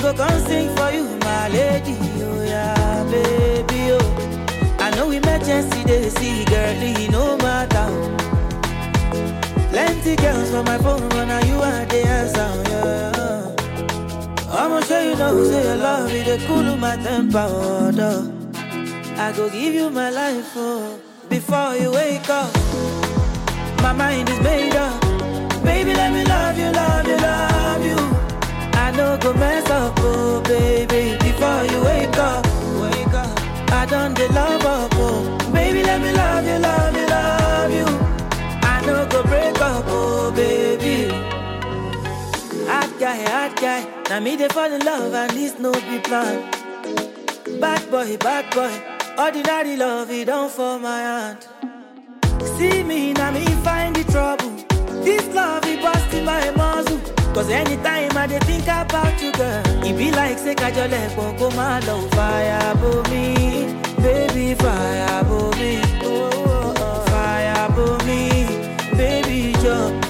Go 0.05 0.13
come 0.13 0.41
sing 0.47 0.69
for 0.77 0.91
you, 0.91 1.05
my 1.25 1.49
lady. 1.49 1.97
Oh 2.21 2.43
yeah, 2.45 3.05
baby. 3.11 3.81
Oh, 3.97 4.77
I 4.79 4.91
know 4.97 5.11
emergency 5.11 5.83
they 5.85 6.11
see, 6.11 6.45
girlie, 6.45 7.09
no 7.09 7.37
matter. 7.39 7.89
Plenty 9.73 10.17
girls 10.17 10.51
for 10.51 10.63
my 10.63 10.79
phone, 10.79 11.09
but 11.09 11.25
now 11.25 11.41
you 11.51 11.57
are 11.57 11.87
the 11.87 12.01
answer, 12.19 12.51
yeah. 12.71 14.61
I'ma 14.61 14.81
show 14.83 15.01
you 15.01 15.17
know, 15.17 15.43
say 15.45 15.65
your 15.65 15.77
love 15.77 16.13
it, 16.13 16.27
they 16.27 16.47
cool 16.47 16.77
my 16.77 16.97
temper, 16.97 17.47
oh. 17.49 18.31
I 19.17 19.33
go 19.33 19.49
give 19.49 19.75
you 19.75 19.89
my 19.91 20.11
life, 20.11 20.53
oh, 20.57 21.01
before 21.31 21.77
you 21.77 21.91
wake 21.93 22.29
up. 22.29 22.53
My 23.83 23.93
mind 23.93 24.29
is 24.29 24.41
made 24.41 24.77
up. 24.77 25.01
Baby, 25.65 25.95
let 25.95 26.13
me 26.13 26.25
love 26.25 26.59
you, 26.59 26.71
love 26.71 27.09
you, 27.09 27.17
love 27.17 27.85
you. 27.87 28.04
Know 28.97 29.19
go 29.19 29.33
mess 29.35 29.69
up, 29.71 29.95
oh 29.99 30.41
baby, 30.43 31.17
before 31.19 31.65
you 31.71 31.83
wake 31.83 32.17
up. 32.17 32.47
Wake 32.81 33.15
up. 33.15 33.73
I 33.73 33.87
done 33.87 34.15
the 34.15 34.33
love 34.33 34.65
up, 34.65 34.91
oh 34.95 35.51
baby, 35.53 35.83
let 35.83 36.01
me 36.01 36.13
love 36.13 36.47
you, 36.47 36.59
love 36.59 36.97
you, 36.97 37.07
love 37.07 37.73
you. 37.73 37.87
I 38.63 38.83
know 38.87 39.07
go 39.11 39.23
break 39.25 39.61
up, 39.61 39.85
oh 39.89 40.33
baby. 40.35 41.09
Hot 42.69 42.91
guy, 43.01 43.17
hot 43.29 43.57
guy. 43.61 43.85
Now 44.09 44.21
me 44.21 44.37
they 44.37 44.49
fall 44.49 44.73
in 44.73 44.85
love 44.85 45.13
and 45.13 45.31
this 45.33 45.59
no 45.59 45.73
be 45.73 45.99
plan. 45.99 46.51
Bad 47.61 47.91
boy, 47.91 48.17
bad 48.19 48.55
boy. 48.55 48.73
Ordinary 49.19 49.77
love, 49.77 50.11
it 50.11 50.27
don't 50.27 50.51
for 50.51 50.79
my 50.79 51.01
hand. 51.01 51.39
See 52.57 52.83
me, 52.85 53.13
now 53.13 53.33
me 53.33 53.45
find 53.65 53.97
the 53.97 54.05
trouble. 54.13 54.51
This 55.03 55.27
love, 55.35 55.65
it 55.67 55.83
busting 55.83 56.25
my 56.25 56.51
muzzle. 56.53 57.01
Cause 57.35 57.51
anytime 57.51 58.17
I 58.17 58.27
think 58.29 58.63
about 58.65 59.21
you, 59.21 59.33
girl, 59.33 59.63
it 59.85 59.99
be 59.99 60.11
like 60.13 60.39
say 60.39 60.55
kajole 60.55 61.39
go 61.39 61.51
my 61.51 61.81
love 61.81 62.11
fire 62.13 62.77
for 62.77 63.03
me, 63.11 63.75
baby 64.01 64.55
fire 64.55 65.25
for 65.25 65.51
me, 65.59 65.81
oh, 66.03 67.05
fire 67.09 67.69
for 67.75 67.99
me, 68.07 68.47
baby 68.97 69.53
jo, 69.61 70.01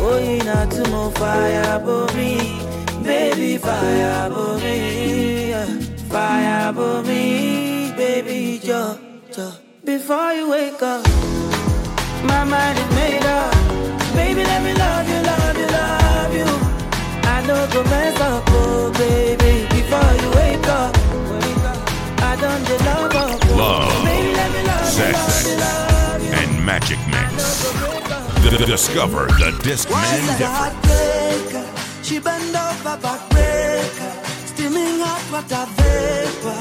oh 0.00 0.18
you 0.18 0.42
not 0.44 0.70
to 0.70 0.88
more 0.90 1.12
fire 1.12 1.78
for 1.80 2.06
me, 2.16 2.60
baby 3.04 3.58
fire 3.58 4.30
for 4.30 4.56
me. 4.58 4.98
fire 6.08 6.72
for 6.72 7.02
me, 7.02 7.92
baby, 7.96 8.58
jo, 8.62 8.98
jo. 9.30 9.52
Before 9.84 10.32
you 10.32 10.48
wake 10.50 10.82
up, 10.82 11.04
my 12.24 12.44
mind 12.44 12.78
is 12.78 12.90
made 12.94 13.24
up. 13.24 13.54
Baby, 14.14 14.42
let 14.44 14.62
me 14.62 14.72
love 14.74 15.08
you, 15.08 15.20
love 15.22 15.58
you, 15.58 15.66
love. 15.66 15.97
I 17.34 17.46
know 17.46 17.62
go 17.72 17.82
mess 17.84 18.20
up, 18.20 18.44
oh 18.48 18.92
baby. 19.02 19.54
Before 19.74 20.12
you 20.22 20.28
wake 20.40 20.66
up, 20.80 20.92
I 22.28 22.36
done 22.40 22.62
the 22.64 22.76
love 22.88 23.14
up. 23.14 23.40
oh. 23.44 23.56
Love, 23.58 24.04
Baby, 24.04 24.32
let 24.34 24.50
me 24.52 24.62
love 24.66 24.66
you, 24.66 24.66
love 24.68 24.86
sex, 24.86 25.58
love 25.58 26.22
and 26.40 26.52
magic 26.64 26.98
mix. 27.12 27.36
D- 28.42 28.64
Discover 28.64 29.26
the 29.40 29.50
Discman 29.66 30.02
difference. 30.38 30.40
heartbreaker. 30.58 31.64
She 32.04 32.18
bend 32.18 32.54
over 32.56 32.96
backbreaker. 33.04 34.12
Steaming 34.50 35.00
hot 35.04 35.24
water 35.32 35.64
vapor. 35.76 36.60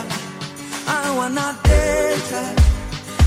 I 0.88 1.16
wanna 1.18 1.48
date 1.64 2.30
her. 2.36 2.50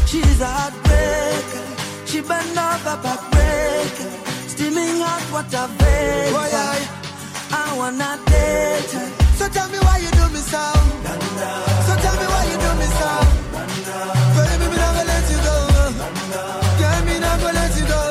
She's 0.07 0.41
a 0.41 0.47
heartbreaker. 0.59 1.65
She 2.07 2.21
bend 2.21 2.59
over 2.69 2.97
backbreaker. 3.05 4.11
Steaming 4.53 4.99
hot 5.01 5.25
water 5.33 5.67
vapor. 5.79 6.49
I 6.53 7.00
wanna 7.77 8.19
date 8.27 8.93
her. 8.93 9.09
So 9.39 9.49
tell 9.49 9.69
me 9.69 9.79
why 9.79 9.99
you 9.99 10.11
do 10.11 10.27
me 10.35 10.41
so. 10.53 10.63
So 11.87 11.93
tell 12.05 12.17
me 12.21 12.27
why 12.33 12.45
you 12.51 12.57
do 12.65 12.71
me 12.81 12.89
so. 12.99 13.11
Baby, 14.37 14.67
me 14.71 14.77
not 14.77 14.93
gonna 14.95 15.11
let 15.13 15.25
you 15.33 15.41
go. 15.47 15.57
Girl, 16.79 17.01
me 17.07 17.15
not 17.19 17.37
gonna 17.41 17.61
let 17.61 17.73
you 17.79 17.87
go. 17.87 18.03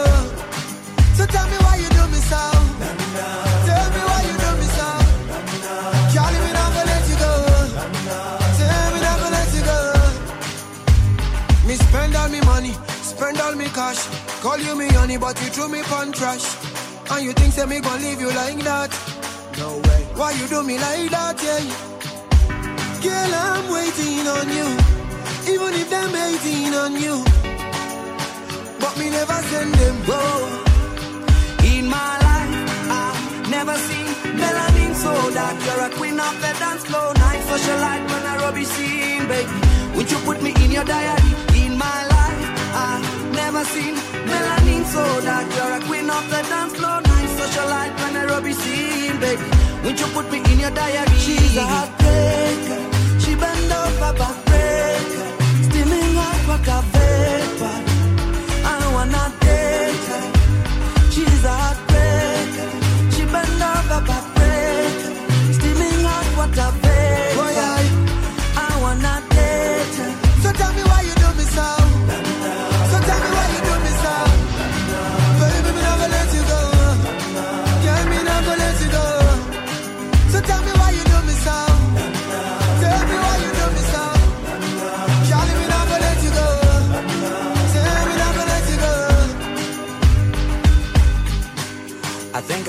So 1.17 1.23
tell 1.25 1.47
me 1.47 1.57
why 1.65 1.75
you 1.83 1.89
do 1.97 2.03
me 2.13 2.19
so. 2.31 2.41
Tell 3.67 3.87
me 3.95 4.01
why 4.09 4.21
you 4.27 4.35
do 4.43 4.51
me 4.59 4.67
so. 4.77 4.87
Charlie, 6.13 6.41
me 6.45 6.51
not 6.57 6.69
gonna 6.73 6.91
let 6.91 7.05
you 7.11 7.17
go. 7.23 7.31
Tell 8.59 8.89
me 8.93 8.99
not 9.07 9.17
gonna 9.21 9.37
let 9.37 9.49
you 9.55 9.63
go. 9.69 9.77
Me 11.67 11.73
spend 11.75 12.15
all 12.15 12.29
me 12.29 12.41
money, 12.41 12.73
spend 13.13 13.39
all 13.39 13.55
me 13.55 13.67
cash. 13.69 14.01
Call 14.41 14.57
you 14.57 14.75
me 14.75 14.87
honey, 14.89 15.17
but 15.17 15.39
you 15.41 15.49
threw 15.49 15.67
me 15.69 15.81
pon 15.83 16.11
trash. 16.11 16.45
And 17.11 17.25
you 17.25 17.33
think 17.33 17.53
say 17.53 17.65
me 17.65 17.79
gon' 17.79 18.01
leave 18.01 18.19
you 18.21 18.31
like 18.31 18.59
that? 18.63 19.18
No 19.59 19.75
way. 19.75 20.01
Why 20.15 20.31
you 20.39 20.47
do 20.47 20.63
me 20.63 20.77
like 20.79 21.09
that, 21.11 21.35
yeah? 21.43 21.63
Girl, 23.03 23.31
I'm 23.45 23.65
waiting 23.75 24.25
on 24.35 24.47
you. 24.57 24.67
Even 25.51 25.71
if 25.81 25.89
them 25.89 26.11
hating 26.15 26.73
on 26.83 26.93
you. 26.95 27.15
But 28.79 28.93
me 28.97 29.09
never 29.09 29.39
send 29.51 29.73
them 29.73 29.97
go. 30.05 30.21
In 31.71 31.83
my 31.91 32.11
life, 32.27 32.53
I've 33.03 33.49
never 33.49 33.75
seen 33.87 34.07
melanin 34.39 34.93
so 34.95 35.11
dark. 35.37 35.57
You're 35.65 35.83
a 35.87 35.89
queen 35.97 36.17
of 36.19 36.35
the 36.43 36.51
dance 36.63 36.83
floor. 36.85 37.13
Night 37.15 37.41
socialite 37.51 38.05
when 38.11 38.23
I 38.31 38.35
rubbish 38.43 38.67
scene, 38.67 39.27
baby. 39.27 39.51
Would 39.95 40.09
you 40.09 40.19
put 40.19 40.41
me 40.41 40.51
in 40.63 40.71
your 40.71 40.85
diary? 40.85 41.31
In 41.63 41.77
my 41.77 41.99
life, 42.15 42.45
I've 42.87 43.35
never 43.35 43.63
seen 43.65 43.95
melanin 44.31 44.83
so 44.93 45.03
dark. 45.27 45.47
You're 45.55 45.73
a 45.77 45.79
queen 45.87 46.09
of 46.09 46.25
the 46.33 46.41
dance 46.51 46.73
floor. 46.77 46.99
Night 47.11 47.29
socialite 47.39 47.93
when 48.01 48.13
I 48.21 48.23
rubbish 48.31 48.57
scene, 48.63 49.17
baby. 49.19 49.47
Would 49.83 49.99
you 49.99 50.07
put 50.15 50.25
me 50.31 50.39
in 50.51 50.59
your 50.63 50.73
diary? 50.79 51.17
She's 51.25 51.55
a 51.63 51.65
heartbreaker. 51.73 52.81
She 53.21 53.31
bend 53.41 53.71
over 53.81 54.11
backbreaker. 54.21 55.27
Steaming 55.67 56.13
hot 56.21 56.41
water 56.49 56.81
vapor. 56.93 57.77
I 58.73 58.77
wanna 58.95 59.23
date 59.45 60.05
her. 60.11 60.25
She's 61.13 61.43
a 61.51 61.53
heartbreaker. 61.61 62.69
She 63.15 63.23
over. 63.71 63.99
Steaming 65.57 65.99
hot 66.09 66.29
vapor. 66.37 66.88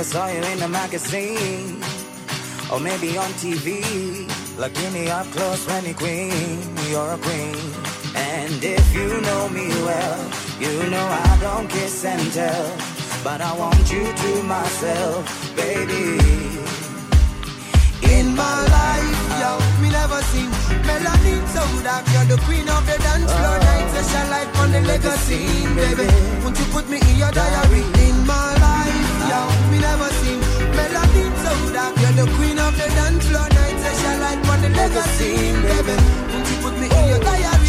I 0.00 0.02
saw 0.02 0.28
you 0.28 0.40
in 0.40 0.62
a 0.62 0.68
magazine, 0.68 1.76
or 2.72 2.80
maybe 2.80 3.18
on 3.18 3.28
TV. 3.36 3.84
Looking 4.56 4.92
me 4.94 5.10
up 5.10 5.26
close 5.26 5.66
when 5.68 5.84
you 5.84 5.92
queen, 5.92 6.56
you're 6.88 7.12
a 7.12 7.18
queen. 7.18 7.60
And 8.16 8.64
if 8.64 8.94
you 8.94 9.20
know 9.20 9.50
me 9.50 9.68
well, 9.84 10.20
you 10.58 10.72
know 10.88 11.04
I 11.04 11.38
don't 11.42 11.68
kiss 11.68 12.02
and 12.06 12.32
tell. 12.32 12.66
But 13.22 13.42
I 13.42 13.52
want 13.52 13.92
you 13.92 14.04
to 14.22 14.42
myself, 14.44 15.54
baby. 15.54 16.16
In 18.16 18.34
my 18.34 18.56
life, 18.72 19.20
yo, 19.36 19.52
me 19.82 19.90
never 19.92 20.22
seen 20.32 20.48
melanin 20.88 21.44
so 21.52 21.64
dark. 21.84 22.08
You're 22.08 22.24
the 22.24 22.40
queen 22.48 22.66
of 22.72 22.82
the 22.88 22.96
dance 23.04 23.30
floor. 23.30 23.58
Oh. 23.60 23.66
Night 23.68 23.88
session 23.92 24.30
light 24.30 24.48
on 24.60 24.72
the 24.72 24.80
legacy, 24.80 25.44
baby. 25.76 26.08
Won't 26.42 26.58
you 26.58 26.64
put 26.72 26.88
me 26.88 26.98
in 27.04 27.16
your 27.18 27.32
diary? 27.32 27.84
In 28.08 28.16
my 28.24 28.48
life, 28.64 28.89
yo, 29.30 29.40
me 29.70 29.78
never 29.78 30.10
seen 30.20 30.40
melanin 30.76 31.32
so 31.42 31.52
dark. 31.74 31.94
You're 32.02 32.16
the 32.20 32.26
queen 32.36 32.58
of 32.58 32.72
the 32.80 32.86
dance 32.96 33.26
floor. 33.28 33.48
Night 33.56 33.78
session 33.84 34.16
light 34.24 34.40
on 34.50 34.58
the 34.64 34.70
legacy, 34.80 35.30
baby. 35.68 35.96
Won't 36.30 36.46
you 36.50 36.56
put 36.62 36.74
me 36.80 36.86
in 36.98 37.04
your 37.10 37.20
diary? 37.20 37.59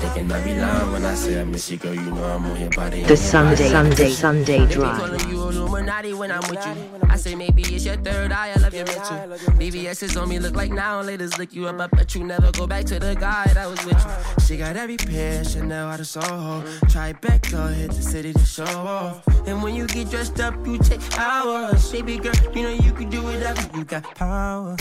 Thinking 0.00 0.32
I 0.32 0.42
be 0.44 0.54
lying 0.54 0.92
when 0.92 1.04
I 1.04 1.14
say 1.14 1.40
I 1.40 1.44
miss 1.44 1.70
you, 1.70 1.76
girl. 1.76 1.94
You 1.94 2.10
know 2.10 2.24
I'm 2.24 2.44
on 2.46 2.60
your 2.60 2.70
body. 2.70 3.02
The 3.02 3.16
Sunday, 3.16 3.68
Sunday, 3.68 4.10
Sunday 4.10 4.66
drive. 4.66 5.30
You 5.30 5.48
Illuminati 5.48 6.14
when 6.14 6.30
I'm 6.30 6.40
with 6.48 6.64
you. 6.66 7.00
I 7.08 7.16
say 7.16 7.34
maybe 7.34 7.62
it's 7.62 7.84
your 7.84 7.96
third 7.96 8.32
eye, 8.32 8.52
I 8.56 8.60
love 8.60 8.74
your 8.74 8.86
mental. 8.86 9.16
BBS 9.58 10.02
is 10.02 10.16
on 10.16 10.28
me, 10.28 10.38
look 10.38 10.54
like 10.54 10.72
now 10.72 11.02
laters 11.02 11.36
lick 11.38 11.54
you 11.54 11.66
up. 11.66 11.80
I 11.80 11.86
bet 11.88 12.14
you 12.14 12.24
never 12.24 12.50
go 12.52 12.66
back 12.66 12.84
to 12.86 12.98
the 12.98 13.14
guy 13.14 13.46
that 13.52 13.68
was 13.68 13.84
with 13.84 14.02
you. 14.04 14.44
She 14.44 14.56
got 14.56 14.76
every 14.76 14.96
pair, 14.96 15.44
Chanel 15.44 15.88
out 15.88 16.00
of 16.00 16.06
Soho. 16.06 16.64
Try 16.88 17.12
back, 17.12 17.50
go 17.50 17.66
hit 17.66 17.90
the 17.90 18.02
city 18.02 18.32
to 18.32 18.46
show 18.46 18.64
off. 18.64 19.26
And 19.46 19.62
when 19.62 19.74
you 19.74 19.86
get 19.86 20.10
dressed 20.10 20.40
up, 20.40 20.54
you 20.66 20.78
take 20.78 21.02
hours. 21.18 21.90
Baby 21.92 22.18
girl, 22.18 22.32
you 22.54 22.62
know 22.62 22.72
you 22.72 22.92
can 22.92 23.10
do 23.10 23.22
whatever. 23.22 23.76
You 23.76 23.84
got 23.84 24.14
power. 24.14 24.76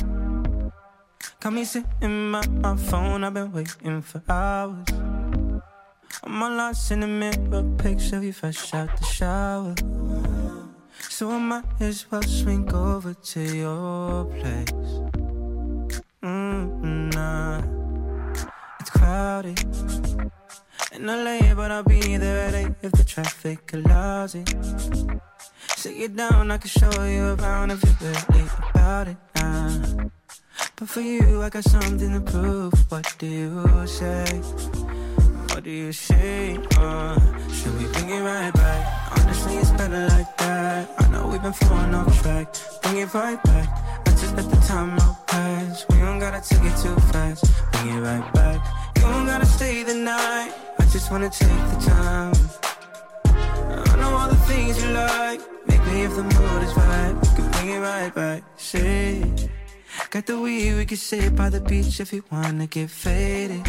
Got 1.41 1.53
me 1.53 1.63
sitting 1.63 2.33
by 2.33 2.45
my 2.47 2.75
phone, 2.75 3.23
I've 3.23 3.33
been 3.33 3.53
waiting 3.53 4.01
for 4.01 4.21
hours. 4.27 4.89
I'm 6.21 6.43
all 6.43 6.51
lost 6.51 6.91
in 6.91 6.99
the 6.99 7.07
mirror, 7.07 7.63
picture 7.77 8.17
of 8.17 8.25
you 8.25 8.33
fresh 8.33 8.73
out 8.73 8.89
the 8.97 9.05
shower. 9.05 9.73
So 10.99 11.31
I 11.31 11.37
might 11.39 11.63
as 11.79 12.11
well 12.11 12.23
swing 12.23 12.69
over 12.73 13.13
to 13.13 13.55
your 13.55 14.25
place. 14.25 14.91
Mm, 16.21 17.13
nah, 17.15 17.61
it's 18.81 18.89
crowded 18.89 19.63
in 20.91 21.05
LA, 21.05 21.53
but 21.55 21.71
I'll 21.71 21.83
be 21.83 22.17
there 22.17 22.47
at 22.47 22.53
8 22.53 22.67
if 22.81 22.91
the 22.91 23.05
traffic 23.05 23.71
allows 23.71 24.35
it. 24.35 24.53
Sit 25.77 25.95
you 25.95 26.09
down, 26.09 26.51
I 26.51 26.57
can 26.57 26.69
show 26.69 27.05
you 27.05 27.37
around 27.39 27.71
if 27.71 27.81
you're 27.81 28.11
really 28.11 28.49
about 28.73 29.07
it. 29.07 29.17
Nah. 29.35 30.09
But 30.75 30.89
for 30.89 31.01
you, 31.01 31.41
I 31.41 31.49
got 31.49 31.63
something 31.63 32.13
to 32.13 32.21
prove. 32.31 32.73
What 32.89 33.15
do 33.19 33.27
you 33.27 33.85
say? 33.87 34.25
What 35.49 35.63
do 35.63 35.71
you 35.71 35.91
say? 35.91 36.57
Uh, 36.77 37.19
should 37.51 37.77
we 37.77 37.85
bring 37.91 38.09
it 38.09 38.21
right 38.21 38.53
back? 38.53 39.19
Honestly, 39.19 39.55
it's 39.57 39.71
better 39.71 40.07
like 40.07 40.37
that. 40.37 40.89
I 40.99 41.07
know 41.09 41.27
we've 41.27 41.41
been 41.41 41.53
falling 41.53 41.93
off 41.93 42.21
track. 42.21 42.55
Bring 42.81 42.97
it 42.97 43.13
right 43.13 43.43
back. 43.43 43.67
I 44.07 44.09
just 44.11 44.35
let 44.35 44.49
the 44.49 44.55
time 44.67 44.97
out 44.99 45.27
pass. 45.27 45.85
We 45.89 45.97
don't 45.97 46.19
gotta 46.19 46.41
take 46.47 46.63
it 46.63 46.77
too 46.81 46.95
fast. 47.11 47.43
Bring 47.73 47.97
it 47.97 48.01
right 48.01 48.33
back. 48.33 48.65
You 48.95 49.01
don't 49.01 49.25
gotta 49.25 49.45
stay 49.45 49.83
the 49.83 49.95
night. 49.95 50.53
I 50.79 50.85
just 50.85 51.11
wanna 51.11 51.29
take 51.29 51.47
the 51.73 51.79
time. 51.89 52.33
I 53.25 53.95
know 53.97 54.11
all 54.15 54.29
the 54.29 54.41
things 54.47 54.81
you 54.81 54.91
like. 54.91 55.41
Maybe 55.67 56.01
if 56.01 56.15
the 56.15 56.23
mood 56.23 56.63
is 56.63 56.73
right, 56.75 57.13
we 57.21 57.27
can 57.35 57.51
bring 57.51 57.69
it 57.75 57.79
right 57.79 58.13
back. 58.15 58.43
Say, 58.57 59.23
Got 60.09 60.25
the 60.25 60.39
weed, 60.39 60.73
we 60.75 60.85
can 60.85 60.97
sit 60.97 61.35
by 61.35 61.49
the 61.49 61.61
beach 61.61 61.99
if 61.99 62.11
you 62.11 62.23
wanna 62.31 62.65
get 62.67 62.89
faded. 62.89 63.63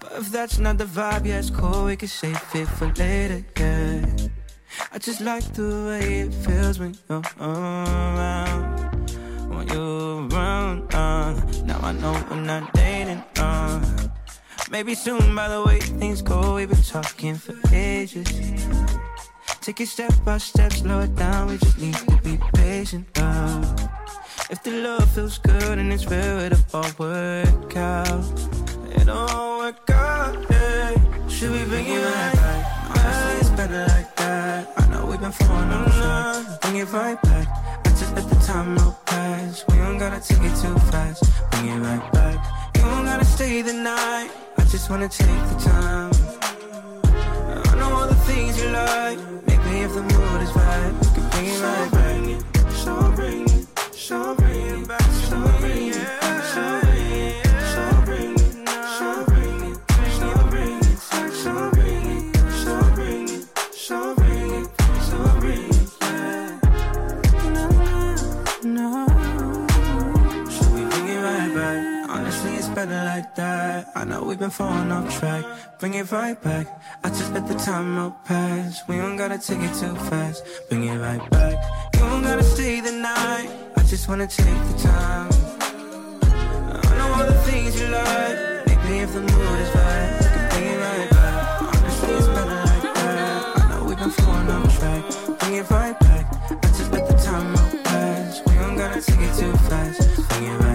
But 0.00 0.12
if 0.18 0.30
that's 0.30 0.58
not 0.58 0.78
the 0.78 0.84
vibe, 0.84 1.26
yeah, 1.26 1.38
it's 1.38 1.50
cool, 1.50 1.86
we 1.86 1.96
can 1.96 2.08
save 2.08 2.40
it 2.54 2.68
for 2.68 2.86
later, 2.94 3.44
yeah. 3.58 4.06
I 4.92 4.98
just 4.98 5.20
like 5.20 5.44
the 5.54 5.86
way 5.88 6.20
it 6.20 6.34
feels 6.34 6.78
when 6.78 6.96
you're 7.08 7.22
around. 7.40 9.10
When 9.48 9.66
you're 9.68 10.28
around, 10.28 10.94
uh, 10.94 11.34
now 11.64 11.80
I 11.82 11.92
know 11.92 12.12
we're 12.30 12.36
not 12.36 12.72
dating, 12.74 13.22
uh. 13.38 14.08
Maybe 14.70 14.94
soon, 14.94 15.34
by 15.34 15.48
the 15.48 15.62
way 15.64 15.80
things 15.80 16.22
go, 16.22 16.54
we've 16.54 16.68
been 16.68 16.82
talking 16.82 17.34
for 17.34 17.54
ages. 17.74 18.30
Take 19.60 19.82
it 19.82 19.88
step 19.88 20.12
by 20.24 20.38
step, 20.38 20.72
slow 20.72 21.00
it 21.00 21.14
down. 21.16 21.48
We 21.48 21.58
just 21.58 21.78
need 21.78 21.94
to 21.94 22.16
be 22.24 22.38
patient. 22.54 23.06
Oh. 23.16 23.76
If 24.48 24.62
the 24.62 24.70
love 24.70 25.08
feels 25.10 25.36
good 25.36 25.78
and 25.78 25.92
it's 25.92 26.06
real, 26.06 26.40
it'll 26.40 26.64
all 26.72 26.90
work 26.98 27.76
out. 27.76 28.24
It'll 28.96 29.18
all 29.18 29.58
work 29.58 29.90
out. 29.90 30.34
Yeah. 30.50 31.28
Should 31.28 31.52
we 31.52 31.62
bring 31.64 31.86
it 31.86 31.98
right 31.98 32.32
back? 32.32 32.88
Honestly, 32.88 33.40
it's 33.40 33.50
better 33.50 33.86
like 33.86 34.16
that. 34.16 34.72
I 34.78 34.88
know 34.88 35.04
we've 35.04 35.20
been 35.20 35.30
falling 35.30 35.70
on 35.70 35.84
love. 36.00 36.60
Bring 36.62 36.76
it 36.76 36.90
right 36.92 37.20
back. 37.22 37.46
I 37.86 37.88
just 37.90 38.14
let 38.16 38.30
the 38.30 38.36
time 38.36 38.78
roll 38.78 38.96
past. 39.04 39.68
We 39.68 39.76
don't 39.76 39.98
gotta 39.98 40.20
take 40.26 40.42
it 40.42 40.56
too 40.56 40.74
fast. 40.90 41.22
Bring 41.50 41.68
it 41.68 41.78
right 41.80 42.12
back. 42.14 42.38
You 42.76 42.82
don't 42.82 43.04
gotta 43.04 43.26
stay 43.26 43.60
the 43.60 43.74
night. 43.74 44.30
I 44.56 44.64
just 44.64 44.88
wanna 44.88 45.08
take 45.08 45.26
the 45.26 45.58
time. 45.62 46.12
I 47.70 47.74
know 47.76 47.92
all 47.92 48.08
the 48.08 48.14
things 48.26 48.58
you 48.60 48.70
like 48.70 49.49
if 49.90 49.96
the 49.96 50.02
mood 50.02 50.42
is 50.42 50.54
right, 50.54 50.92
We 51.00 51.06
can 51.14 51.30
bring 51.30 51.46
it 51.48 51.62
right 51.62 51.90
back. 51.90 52.72
Show, 52.72 53.12
bring 53.16 53.44
it, 53.48 53.66
Show, 53.94 54.34
bring 54.36 54.82
it 54.82 54.88
back, 54.88 55.02
Show, 55.28 55.58
bring 55.60 55.86
it. 55.88 55.89
that. 73.40 73.92
I 73.94 74.04
know 74.04 74.22
we've 74.28 74.38
been 74.38 74.56
falling 74.60 74.90
off 74.92 75.06
track. 75.18 75.44
Bring 75.78 75.94
it 75.94 76.06
right 76.12 76.38
back. 76.48 76.66
I 77.04 77.08
just 77.08 77.32
let 77.32 77.44
the 77.48 77.54
time 77.54 77.98
out 78.02 78.24
pass 78.24 78.82
We 78.88 78.96
don't 79.02 79.16
gotta 79.22 79.38
take 79.48 79.62
it 79.68 79.74
too 79.80 79.94
fast. 80.10 80.38
Bring 80.68 80.84
it 80.84 80.98
right 81.06 81.24
back. 81.30 81.56
You 81.94 82.00
don't 82.10 82.22
gotta 82.22 82.46
stay 82.54 82.80
the 82.88 82.92
night. 82.92 83.50
I 83.80 83.82
just 83.92 84.04
wanna 84.08 84.26
take 84.26 84.60
the 84.70 84.76
time. 84.90 85.30
I 86.88 86.90
know 86.98 87.08
all 87.16 87.26
the 87.34 87.40
things 87.48 87.70
you 87.80 87.86
like. 88.00 88.36
Make 88.68 88.82
me 88.88 88.96
if 89.06 89.12
the 89.16 89.22
mood 89.30 89.58
is 89.64 89.70
right. 89.80 90.10
Bring 90.50 90.66
it 90.74 90.78
right 90.86 91.10
back. 91.18 91.62
Honestly, 91.74 92.12
it's 92.20 92.28
better 92.36 92.58
like 92.70 92.86
that. 92.94 93.58
I 93.60 93.62
know 93.70 93.80
we've 93.88 94.02
been 94.04 94.16
falling 94.20 94.50
off 94.56 94.78
track. 94.78 95.02
Bring 95.40 95.54
it 95.60 95.70
right 95.70 95.98
back. 96.06 96.24
I 96.64 96.68
just 96.78 96.90
let 96.92 97.04
the 97.10 97.16
time 97.28 97.56
out 97.60 97.72
past. 97.84 98.46
We 98.46 98.54
don't 98.62 98.76
gotta 98.76 99.00
take 99.08 99.22
it 99.28 99.32
too 99.40 99.52
fast. 99.68 100.28
Bring 100.28 100.44
it 100.52 100.58
right 100.64 100.69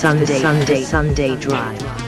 Sunday 0.00 0.40
Sunday 0.40 0.82
Sunday 0.82 1.36
drive. 1.36 1.99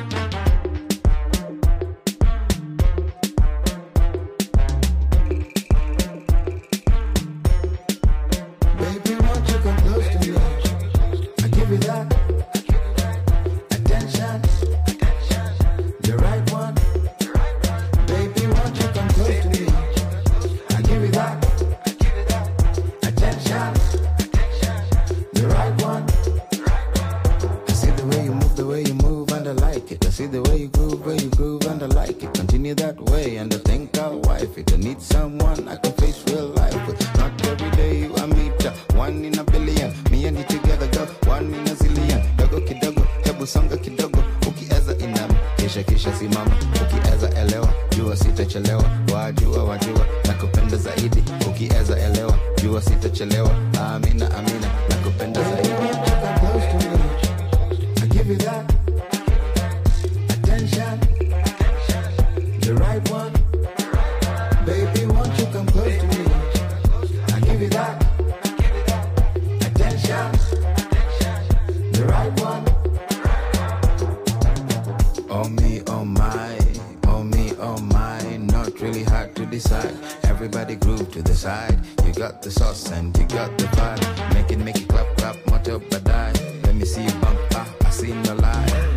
right. 81.76 82.06
You 82.06 82.12
got 82.14 82.42
the 82.42 82.50
sauce 82.50 82.90
and 82.90 83.16
you 83.16 83.26
got 83.26 83.56
the 83.58 83.64
vibe. 83.64 84.34
Make 84.34 84.50
it, 84.50 84.58
make 84.58 84.76
it 84.76 84.88
clap, 84.88 85.16
clap, 85.16 85.36
much 85.50 85.68
up 85.68 85.82
a 85.92 86.00
die. 86.00 86.32
Let 86.64 86.74
me 86.74 86.84
see 86.84 87.04
you 87.04 87.12
bump, 87.20 87.38
ah! 87.54 87.74
I 87.84 87.90
seen 87.90 88.22
the 88.22 88.34
light. 88.34 88.91